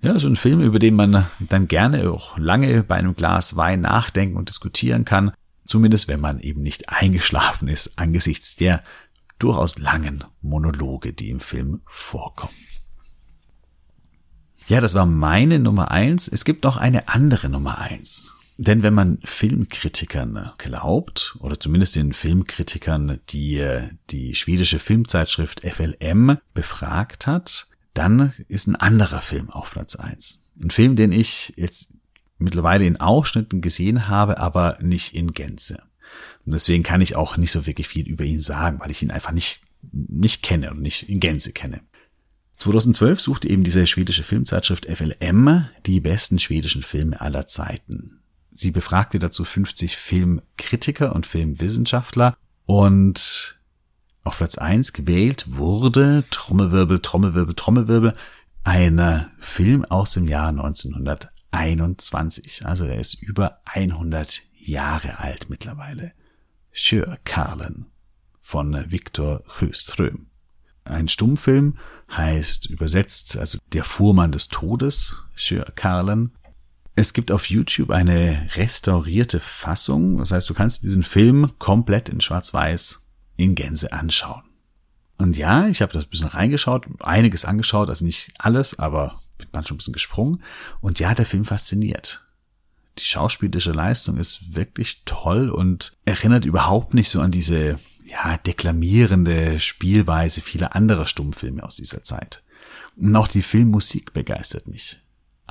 Ja, 0.00 0.18
so 0.18 0.28
ein 0.28 0.36
Film, 0.36 0.60
über 0.60 0.78
den 0.78 0.94
man 0.94 1.26
dann 1.40 1.68
gerne 1.68 2.10
auch 2.10 2.38
lange 2.38 2.82
bei 2.84 2.94
einem 2.94 3.14
Glas 3.14 3.56
Wein 3.56 3.82
nachdenken 3.82 4.36
und 4.36 4.48
diskutieren 4.48 5.04
kann, 5.04 5.32
zumindest 5.66 6.08
wenn 6.08 6.20
man 6.20 6.38
eben 6.40 6.62
nicht 6.62 6.88
eingeschlafen 6.88 7.68
ist 7.68 7.98
angesichts 7.98 8.56
der 8.56 8.82
durchaus 9.38 9.78
langen 9.78 10.24
Monologe, 10.40 11.12
die 11.12 11.30
im 11.30 11.40
Film 11.40 11.82
vorkommen. 11.86 12.54
Ja, 14.68 14.80
das 14.80 14.94
war 14.94 15.06
meine 15.06 15.58
Nummer 15.58 15.90
eins. 15.90 16.28
Es 16.28 16.44
gibt 16.44 16.62
noch 16.62 16.76
eine 16.76 17.08
andere 17.08 17.48
Nummer 17.48 17.78
eins. 17.78 18.32
Denn 18.58 18.82
wenn 18.82 18.94
man 18.94 19.18
Filmkritikern 19.24 20.52
glaubt, 20.58 21.36
oder 21.40 21.58
zumindest 21.58 21.96
den 21.96 22.12
Filmkritikern, 22.12 23.18
die 23.30 23.58
äh, 23.58 23.88
die 24.10 24.34
schwedische 24.34 24.78
Filmzeitschrift 24.78 25.60
FLM 25.60 26.38
befragt 26.52 27.26
hat, 27.26 27.66
dann 27.94 28.32
ist 28.48 28.66
ein 28.66 28.76
anderer 28.76 29.20
Film 29.20 29.50
auf 29.50 29.70
Platz 29.70 29.96
eins. 29.96 30.44
Ein 30.62 30.70
Film, 30.70 30.96
den 30.96 31.12
ich 31.12 31.54
jetzt 31.56 31.94
mittlerweile 32.38 32.84
in 32.84 32.98
Ausschnitten 32.98 33.60
gesehen 33.60 34.08
habe, 34.08 34.38
aber 34.38 34.78
nicht 34.80 35.14
in 35.14 35.32
Gänze. 35.32 35.82
Und 36.44 36.52
deswegen 36.52 36.82
kann 36.82 37.00
ich 37.00 37.16
auch 37.16 37.36
nicht 37.36 37.52
so 37.52 37.66
wirklich 37.66 37.88
viel 37.88 38.06
über 38.06 38.24
ihn 38.24 38.40
sagen, 38.40 38.80
weil 38.80 38.90
ich 38.90 39.02
ihn 39.02 39.10
einfach 39.10 39.32
nicht, 39.32 39.60
nicht 39.90 40.42
kenne 40.42 40.70
und 40.70 40.82
nicht 40.82 41.08
in 41.08 41.20
Gänze 41.20 41.52
kenne. 41.52 41.80
2012 42.58 43.20
suchte 43.20 43.48
eben 43.48 43.64
diese 43.64 43.86
schwedische 43.86 44.22
Filmzeitschrift 44.22 44.86
FLM 44.86 45.66
die 45.86 46.00
besten 46.00 46.38
schwedischen 46.38 46.82
Filme 46.82 47.20
aller 47.20 47.46
Zeiten. 47.46 48.21
Sie 48.54 48.70
befragte 48.70 49.18
dazu 49.18 49.44
50 49.44 49.96
Filmkritiker 49.96 51.14
und 51.14 51.26
Filmwissenschaftler 51.26 52.36
und 52.66 53.58
auf 54.24 54.36
Platz 54.36 54.58
1 54.58 54.92
gewählt 54.92 55.46
wurde 55.48 56.22
Trommelwirbel, 56.30 57.00
Trommelwirbel, 57.00 57.54
Trommelwirbel, 57.54 58.14
ein 58.62 59.26
Film 59.40 59.84
aus 59.84 60.12
dem 60.12 60.28
Jahr 60.28 60.50
1921. 60.50 62.64
Also 62.64 62.84
er 62.84 63.00
ist 63.00 63.20
über 63.20 63.58
100 63.64 64.42
Jahre 64.56 65.18
alt 65.18 65.50
mittlerweile. 65.50 66.12
Sjö 66.72 67.16
Karlen 67.24 67.86
von 68.40 68.90
Viktor 68.90 69.42
Sjöström. 69.46 70.26
Ein 70.84 71.08
Stummfilm 71.08 71.76
heißt 72.10 72.66
übersetzt, 72.66 73.36
also 73.36 73.58
der 73.72 73.84
Fuhrmann 73.84 74.32
des 74.32 74.48
Todes, 74.48 75.16
Sjö 75.34 75.62
Karlen. 75.74 76.32
Es 76.94 77.14
gibt 77.14 77.32
auf 77.32 77.46
YouTube 77.46 77.90
eine 77.90 78.48
restaurierte 78.54 79.40
Fassung. 79.40 80.18
Das 80.18 80.30
heißt, 80.30 80.48
du 80.48 80.54
kannst 80.54 80.82
diesen 80.82 81.02
Film 81.02 81.52
komplett 81.58 82.08
in 82.08 82.20
Schwarz-Weiß 82.20 83.00
in 83.36 83.54
Gänse 83.54 83.92
anschauen. 83.92 84.42
Und 85.18 85.36
ja, 85.36 85.68
ich 85.68 85.82
habe 85.82 85.92
das 85.92 86.04
ein 86.04 86.10
bisschen 86.10 86.28
reingeschaut, 86.28 86.86
einiges 87.00 87.44
angeschaut, 87.44 87.88
also 87.88 88.04
nicht 88.04 88.32
alles, 88.38 88.78
aber 88.78 89.20
bin 89.38 89.48
manchmal 89.52 89.74
ein 89.74 89.78
bisschen 89.78 89.92
gesprungen. 89.92 90.42
Und 90.80 90.98
ja, 90.98 91.14
der 91.14 91.26
Film 91.26 91.44
fasziniert. 91.44 92.26
Die 92.98 93.04
schauspielische 93.04 93.72
Leistung 93.72 94.18
ist 94.18 94.54
wirklich 94.54 95.02
toll 95.04 95.48
und 95.48 95.96
erinnert 96.04 96.44
überhaupt 96.44 96.92
nicht 96.92 97.08
so 97.08 97.20
an 97.20 97.30
diese, 97.30 97.78
ja, 98.04 98.36
deklamierende 98.36 99.60
Spielweise 99.60 100.42
vieler 100.42 100.74
anderer 100.76 101.06
Stummfilme 101.06 101.62
aus 101.62 101.76
dieser 101.76 102.02
Zeit. 102.02 102.42
Und 102.96 103.16
auch 103.16 103.28
die 103.28 103.42
Filmmusik 103.42 104.12
begeistert 104.12 104.68
mich. 104.68 105.01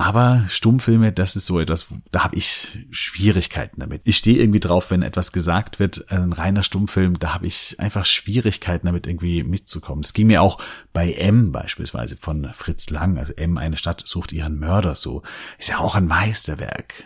Aber 0.02 0.44
Stummfilme, 0.48 1.12
das 1.12 1.36
ist 1.36 1.46
so 1.46 1.60
etwas, 1.60 1.86
da 2.10 2.24
habe 2.24 2.34
ich 2.34 2.84
Schwierigkeiten 2.90 3.78
damit. 3.78 4.02
Ich 4.04 4.16
stehe 4.16 4.36
irgendwie 4.36 4.58
drauf, 4.58 4.90
wenn 4.90 5.02
etwas 5.02 5.30
gesagt 5.30 5.78
wird, 5.78 6.10
ein 6.10 6.32
reiner 6.32 6.64
Stummfilm, 6.64 7.20
da 7.20 7.34
habe 7.34 7.46
ich 7.46 7.76
einfach 7.78 8.04
Schwierigkeiten 8.04 8.86
damit 8.86 9.06
irgendwie 9.06 9.44
mitzukommen. 9.44 10.02
Das 10.02 10.12
ging 10.12 10.26
mir 10.26 10.42
auch 10.42 10.58
bei 10.92 11.12
M 11.12 11.52
beispielsweise 11.52 12.16
von 12.16 12.50
Fritz 12.52 12.90
Lang, 12.90 13.16
also 13.16 13.32
M, 13.34 13.58
eine 13.58 13.76
Stadt 13.76 14.02
sucht 14.04 14.32
ihren 14.32 14.58
Mörder 14.58 14.96
so. 14.96 15.22
Ist 15.56 15.68
ja 15.68 15.78
auch 15.78 15.94
ein 15.94 16.08
Meisterwerk, 16.08 17.04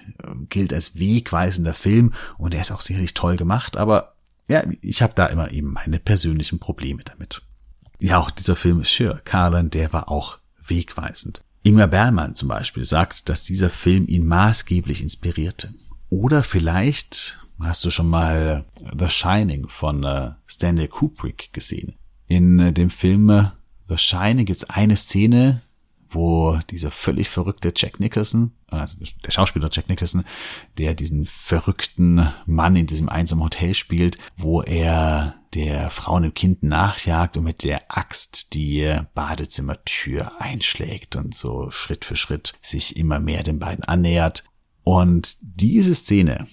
gilt 0.48 0.72
als 0.72 0.98
wegweisender 0.98 1.74
Film 1.74 2.14
und 2.38 2.54
er 2.54 2.62
ist 2.62 2.72
auch 2.72 2.80
sicherlich 2.80 3.12
toll 3.12 3.36
gemacht, 3.36 3.76
aber 3.76 4.14
ja, 4.48 4.62
ich 4.80 5.02
habe 5.02 5.12
da 5.14 5.26
immer 5.26 5.50
eben 5.50 5.74
meine 5.74 5.98
persönlichen 5.98 6.60
Probleme 6.60 7.04
damit. 7.04 7.42
Ja, 8.00 8.16
auch 8.16 8.30
dieser 8.30 8.56
Film 8.56 8.84
Sure, 8.84 9.20
Carlin, 9.22 9.68
der 9.68 9.92
war 9.92 10.10
auch 10.10 10.38
wegweisend. 10.66 11.42
Ingmar 11.66 11.88
Bergmann 11.88 12.36
zum 12.36 12.46
Beispiel 12.46 12.84
sagt, 12.84 13.28
dass 13.28 13.42
dieser 13.42 13.70
Film 13.70 14.06
ihn 14.06 14.24
maßgeblich 14.24 15.02
inspirierte. 15.02 15.74
Oder 16.08 16.44
vielleicht 16.44 17.40
hast 17.58 17.84
du 17.84 17.90
schon 17.90 18.08
mal 18.08 18.64
The 18.96 19.10
Shining 19.10 19.66
von 19.66 20.04
äh, 20.04 20.30
Stanley 20.46 20.86
Kubrick 20.86 21.52
gesehen. 21.52 21.96
In 22.28 22.60
äh, 22.60 22.72
dem 22.72 22.88
Film 22.88 23.28
äh, 23.30 23.46
The 23.88 23.98
Shining 23.98 24.46
gibt 24.46 24.62
es 24.62 24.70
eine 24.70 24.94
Szene, 24.94 25.60
wo 26.16 26.58
dieser 26.70 26.90
völlig 26.90 27.28
verrückte 27.28 27.72
Jack 27.76 28.00
Nicholson, 28.00 28.52
also 28.70 28.96
der 29.24 29.30
Schauspieler 29.30 29.68
Jack 29.70 29.88
Nicholson, 29.88 30.24
der 30.78 30.94
diesen 30.94 31.26
verrückten 31.26 32.26
Mann 32.46 32.74
in 32.74 32.86
diesem 32.86 33.08
einsamen 33.08 33.44
Hotel 33.44 33.74
spielt, 33.74 34.18
wo 34.36 34.62
er 34.62 35.34
der 35.54 35.90
Frau 35.90 36.16
und 36.16 36.22
dem 36.22 36.34
Kind 36.34 36.62
nachjagt 36.62 37.36
und 37.36 37.44
mit 37.44 37.64
der 37.64 37.82
Axt 37.88 38.54
die 38.54 38.92
Badezimmertür 39.14 40.40
einschlägt 40.40 41.16
und 41.16 41.34
so 41.34 41.70
Schritt 41.70 42.04
für 42.04 42.16
Schritt 42.16 42.54
sich 42.60 42.96
immer 42.96 43.20
mehr 43.20 43.42
den 43.42 43.58
beiden 43.58 43.84
annähert. 43.84 44.44
Und 44.82 45.36
diese 45.40 45.94
Szene, 45.94 46.46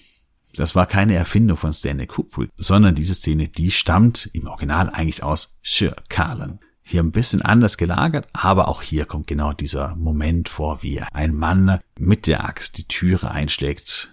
das 0.54 0.74
war 0.74 0.86
keine 0.86 1.14
Erfindung 1.14 1.56
von 1.56 1.72
Stanley 1.72 2.06
Kubrick, 2.06 2.50
sondern 2.56 2.94
diese 2.94 3.14
Szene, 3.14 3.48
die 3.48 3.70
stammt 3.70 4.30
im 4.32 4.46
Original 4.46 4.90
eigentlich 4.90 5.22
aus 5.22 5.60
Sir 5.62 5.96
Carlin. 6.08 6.58
Hier 6.86 7.02
ein 7.02 7.12
bisschen 7.12 7.40
anders 7.40 7.78
gelagert, 7.78 8.28
aber 8.34 8.68
auch 8.68 8.82
hier 8.82 9.06
kommt 9.06 9.26
genau 9.26 9.54
dieser 9.54 9.96
Moment 9.96 10.50
vor, 10.50 10.82
wie 10.82 11.00
ein 11.00 11.34
Mann 11.34 11.80
mit 11.98 12.26
der 12.26 12.44
Axt 12.44 12.76
die 12.76 12.86
Türe 12.86 13.30
einschlägt 13.30 14.12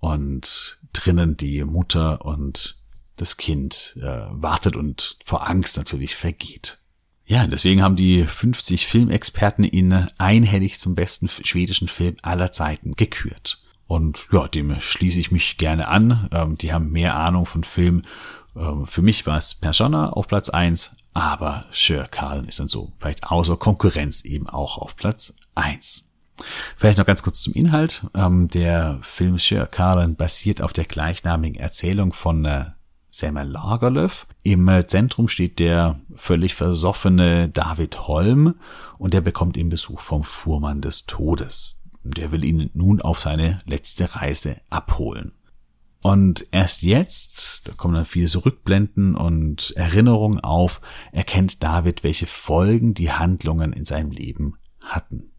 und 0.00 0.80
drinnen 0.92 1.36
die 1.36 1.62
Mutter 1.62 2.24
und 2.24 2.76
das 3.14 3.36
Kind 3.36 3.96
äh, 4.02 4.24
wartet 4.30 4.74
und 4.74 5.16
vor 5.24 5.48
Angst 5.48 5.76
natürlich 5.76 6.16
vergeht. 6.16 6.78
Ja, 7.24 7.46
deswegen 7.46 7.82
haben 7.82 7.94
die 7.94 8.24
50 8.24 8.88
Filmexperten 8.88 9.64
ihn 9.64 10.08
einhellig 10.18 10.80
zum 10.80 10.96
besten 10.96 11.28
schwedischen 11.28 11.86
Film 11.86 12.16
aller 12.22 12.50
Zeiten 12.50 12.96
gekürt. 12.96 13.62
Und 13.86 14.26
ja, 14.32 14.48
dem 14.48 14.80
schließe 14.80 15.20
ich 15.20 15.30
mich 15.30 15.56
gerne 15.56 15.86
an. 15.86 16.28
Ähm, 16.32 16.58
die 16.58 16.72
haben 16.72 16.90
mehr 16.90 17.14
Ahnung 17.14 17.46
von 17.46 17.62
Film. 17.62 18.02
Ähm, 18.56 18.86
für 18.86 19.02
mich 19.02 19.24
war 19.24 19.36
es 19.36 19.54
Persona 19.54 20.10
auf 20.10 20.26
Platz 20.26 20.48
eins, 20.48 20.96
aber 21.14 21.64
Sir 21.72 22.06
Karl 22.10 22.44
ist 22.46 22.58
dann 22.58 22.68
so 22.68 22.92
vielleicht 22.98 23.30
außer 23.30 23.56
Konkurrenz 23.56 24.24
eben 24.24 24.48
auch 24.48 24.78
auf 24.78 24.96
Platz 24.96 25.34
eins. 25.54 26.08
Vielleicht 26.76 26.98
noch 26.98 27.06
ganz 27.06 27.22
kurz 27.22 27.42
zum 27.42 27.52
Inhalt. 27.52 28.06
Ähm, 28.14 28.48
der 28.48 28.98
Film 29.02 29.38
Sir 29.38 29.66
Karlen 29.66 30.16
basiert 30.16 30.62
auf 30.62 30.72
der 30.72 30.84
gleichnamigen 30.84 31.60
Erzählung 31.60 32.12
von 32.12 32.44
äh, 32.44 32.64
Selma 33.10 33.42
Lagerlöf. 33.42 34.26
Im 34.42 34.66
äh, 34.68 34.86
Zentrum 34.86 35.28
steht 35.28 35.58
der 35.58 36.00
völlig 36.14 36.54
versoffene 36.54 37.48
David 37.48 38.08
Holm 38.08 38.54
und 38.98 39.12
der 39.12 39.20
bekommt 39.20 39.56
eben 39.56 39.68
Besuch 39.68 40.00
vom 40.00 40.24
Fuhrmann 40.24 40.80
des 40.80 41.04
Todes. 41.04 41.82
Der 42.04 42.32
will 42.32 42.42
ihn 42.42 42.70
nun 42.72 43.00
auf 43.02 43.20
seine 43.20 43.60
letzte 43.66 44.16
Reise 44.16 44.56
abholen. 44.70 45.32
Und 46.02 46.46
erst 46.50 46.82
jetzt, 46.82 47.68
da 47.68 47.72
kommen 47.72 47.94
dann 47.94 48.04
viele 48.04 48.26
so 48.26 48.40
Rückblenden 48.40 49.14
und 49.16 49.72
Erinnerungen 49.76 50.40
auf, 50.40 50.80
erkennt 51.12 51.62
David, 51.62 52.02
welche 52.02 52.26
Folgen 52.26 52.92
die 52.92 53.12
Handlungen 53.12 53.72
in 53.72 53.84
seinem 53.84 54.10
Leben 54.10 54.56
hatten. 54.80 55.30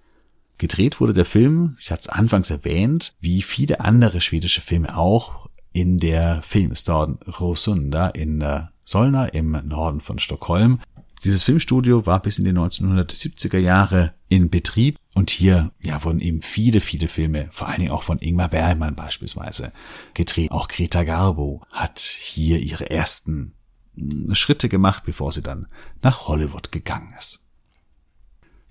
Gedreht 0.57 1.01
wurde 1.01 1.14
der 1.14 1.26
Film, 1.26 1.76
ich 1.82 1.91
hatte 1.91 2.01
es 2.01 2.09
anfangs 2.09 2.49
erwähnt, 2.49 3.16
wie 3.20 3.41
viele 3.41 3.82
andere 3.82 4.22
schwedische 4.22 4.61
Filme 4.61 4.97
auch, 4.97 5.49
in 5.74 5.99
der 5.99 6.41
Filmstaden 6.43 7.18
Rosunda 7.39 8.07
in 8.07 8.39
äh, 8.41 8.61
Solna 8.86 9.26
im 9.26 9.51
Norden 9.66 9.99
von 9.99 10.20
Stockholm. 10.20 10.80
Dieses 11.24 11.43
Filmstudio 11.43 12.05
war 12.05 12.21
bis 12.21 12.38
in 12.38 12.45
die 12.45 12.51
1970er 12.51 13.57
Jahre 13.57 14.13
in 14.28 14.49
Betrieb 14.49 14.97
und 15.13 15.30
hier 15.30 15.71
ja, 15.80 16.03
wurden 16.03 16.19
eben 16.19 16.41
viele, 16.41 16.82
viele 16.82 17.07
Filme, 17.07 17.49
vor 17.51 17.69
allen 17.69 17.80
Dingen 17.80 17.91
auch 17.91 18.03
von 18.03 18.19
Ingmar 18.19 18.49
Bergmann 18.49 18.95
beispielsweise, 18.95 19.71
gedreht. 20.13 20.51
Auch 20.51 20.67
Greta 20.67 21.03
Garbo 21.03 21.61
hat 21.71 21.99
hier 21.99 22.59
ihre 22.59 22.89
ersten 22.89 23.53
hm, 23.95 24.36
Schritte 24.36 24.67
gemacht, 24.67 25.03
bevor 25.05 25.32
sie 25.32 25.41
dann 25.41 25.67
nach 26.01 26.28
Hollywood 26.28 26.71
gegangen 26.71 27.13
ist. 27.17 27.39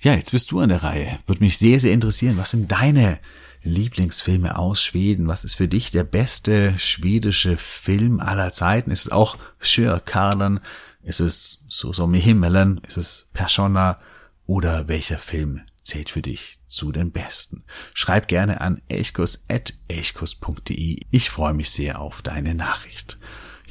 Ja, 0.01 0.15
jetzt 0.15 0.33
bist 0.33 0.51
du 0.51 0.59
an 0.59 0.69
der 0.69 0.83
Reihe. 0.83 1.21
Würde 1.27 1.45
mich 1.45 1.59
sehr, 1.59 1.79
sehr 1.81 1.93
interessieren, 1.93 2.37
was 2.37 2.51
sind 2.51 2.71
deine 2.71 3.21
Lieblingsfilme 3.63 4.59
aus 4.59 4.83
Schweden? 4.83 5.29
Was 5.29 5.45
ist 5.45 5.55
für 5.55 5.69
dich 5.69 5.93
der 5.93 6.05
beste 6.05 6.77
schwedische 6.77 7.57
Film 7.57 8.19
aller 8.19 8.53
Zeiten? 8.53 8.91
Ist 8.91 9.03
es 9.07 9.13
auch 9.13 9.37
Sjö 9.61 10.01
Karlen? 10.05 10.61
Ist 11.03 11.21
es 11.21 11.59
i 11.85 12.21
himmelen? 12.21 12.81
Ist 12.87 12.97
es 12.97 13.29
Persona? 13.33 13.99
Oder 14.47 14.87
welcher 14.89 15.19
Film 15.19 15.61
zählt 15.83 16.09
für 16.11 16.23
dich 16.23 16.61
zu 16.69 16.93
den 16.93 17.11
besten? 17.13 17.65
Schreib 17.95 18.29
gerne 18.29 18.61
an 18.61 18.81
elchkus.elchkus.de. 18.89 21.01
Ich 21.11 21.31
freue 21.31 21.55
mich 21.55 21.71
sehr 21.71 22.01
auf 22.01 22.23
deine 22.23 22.55
Nachricht. 22.55 23.19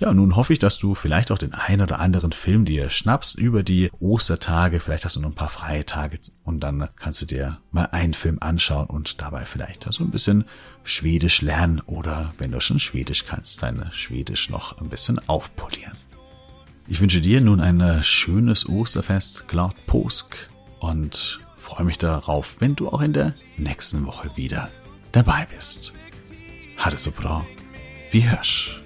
Ja, 0.02 0.12
nun 0.16 0.36
hoffe 0.36 0.54
ich, 0.54 0.58
dass 0.58 0.80
du 0.80 0.96
vielleicht 0.96 1.32
auch 1.32 1.38
den 1.38 1.54
ein 1.54 1.80
oder 1.80 2.00
anderen 2.00 2.32
Film 2.32 2.66
dir 2.66 2.90
schnappst 2.90 3.38
über 3.38 3.62
die 3.62 3.92
Ostertage. 4.00 4.80
Vielleicht 4.80 5.06
hast 5.06 5.16
du 5.16 5.20
noch 5.20 5.30
ein 5.30 5.36
paar 5.36 5.50
freie 5.50 5.86
Tage 5.86 6.18
und 6.44 6.62
dann 6.62 6.90
kannst 6.96 7.22
du 7.22 7.28
dir 7.28 7.60
mal 7.70 7.86
einen 7.92 8.16
Film 8.16 8.40
anschauen 8.42 8.88
und 8.88 9.22
dabei 9.22 9.46
vielleicht 9.46 9.86
so 9.92 10.04
ein 10.04 10.10
bisschen 10.10 10.46
Schwedisch 10.84 11.44
lernen 11.44 11.82
oder 11.82 12.34
wenn 12.40 12.52
du 12.52 12.60
schon 12.60 12.80
Schwedisch 12.80 13.28
kannst, 13.28 13.62
dein 13.62 13.92
Schwedisch 13.92 14.50
noch 14.50 14.82
ein 14.82 14.90
bisschen 14.90 15.20
aufpolieren. 15.30 15.94
Ich 16.92 17.00
wünsche 17.00 17.22
dir 17.22 17.40
nun 17.40 17.62
ein 17.62 18.04
schönes 18.04 18.68
Osterfest, 18.68 19.48
Glad 19.48 19.74
Påsk 19.86 20.36
und 20.82 21.40
freue 21.56 21.86
mich 21.86 21.98
darauf, 21.98 22.58
wenn 22.60 22.76
du 22.76 22.90
auch 22.90 23.00
in 23.00 23.14
der 23.14 23.34
nächsten 23.56 24.06
Woche 24.06 24.30
wieder 24.36 24.70
dabei 25.14 25.48
bist. 25.56 25.94
Ha 26.76 26.90
det 26.90 27.00
så 27.00 27.12
bra. 27.12 27.46
Vi 28.12 28.30
hörs. 28.30 28.81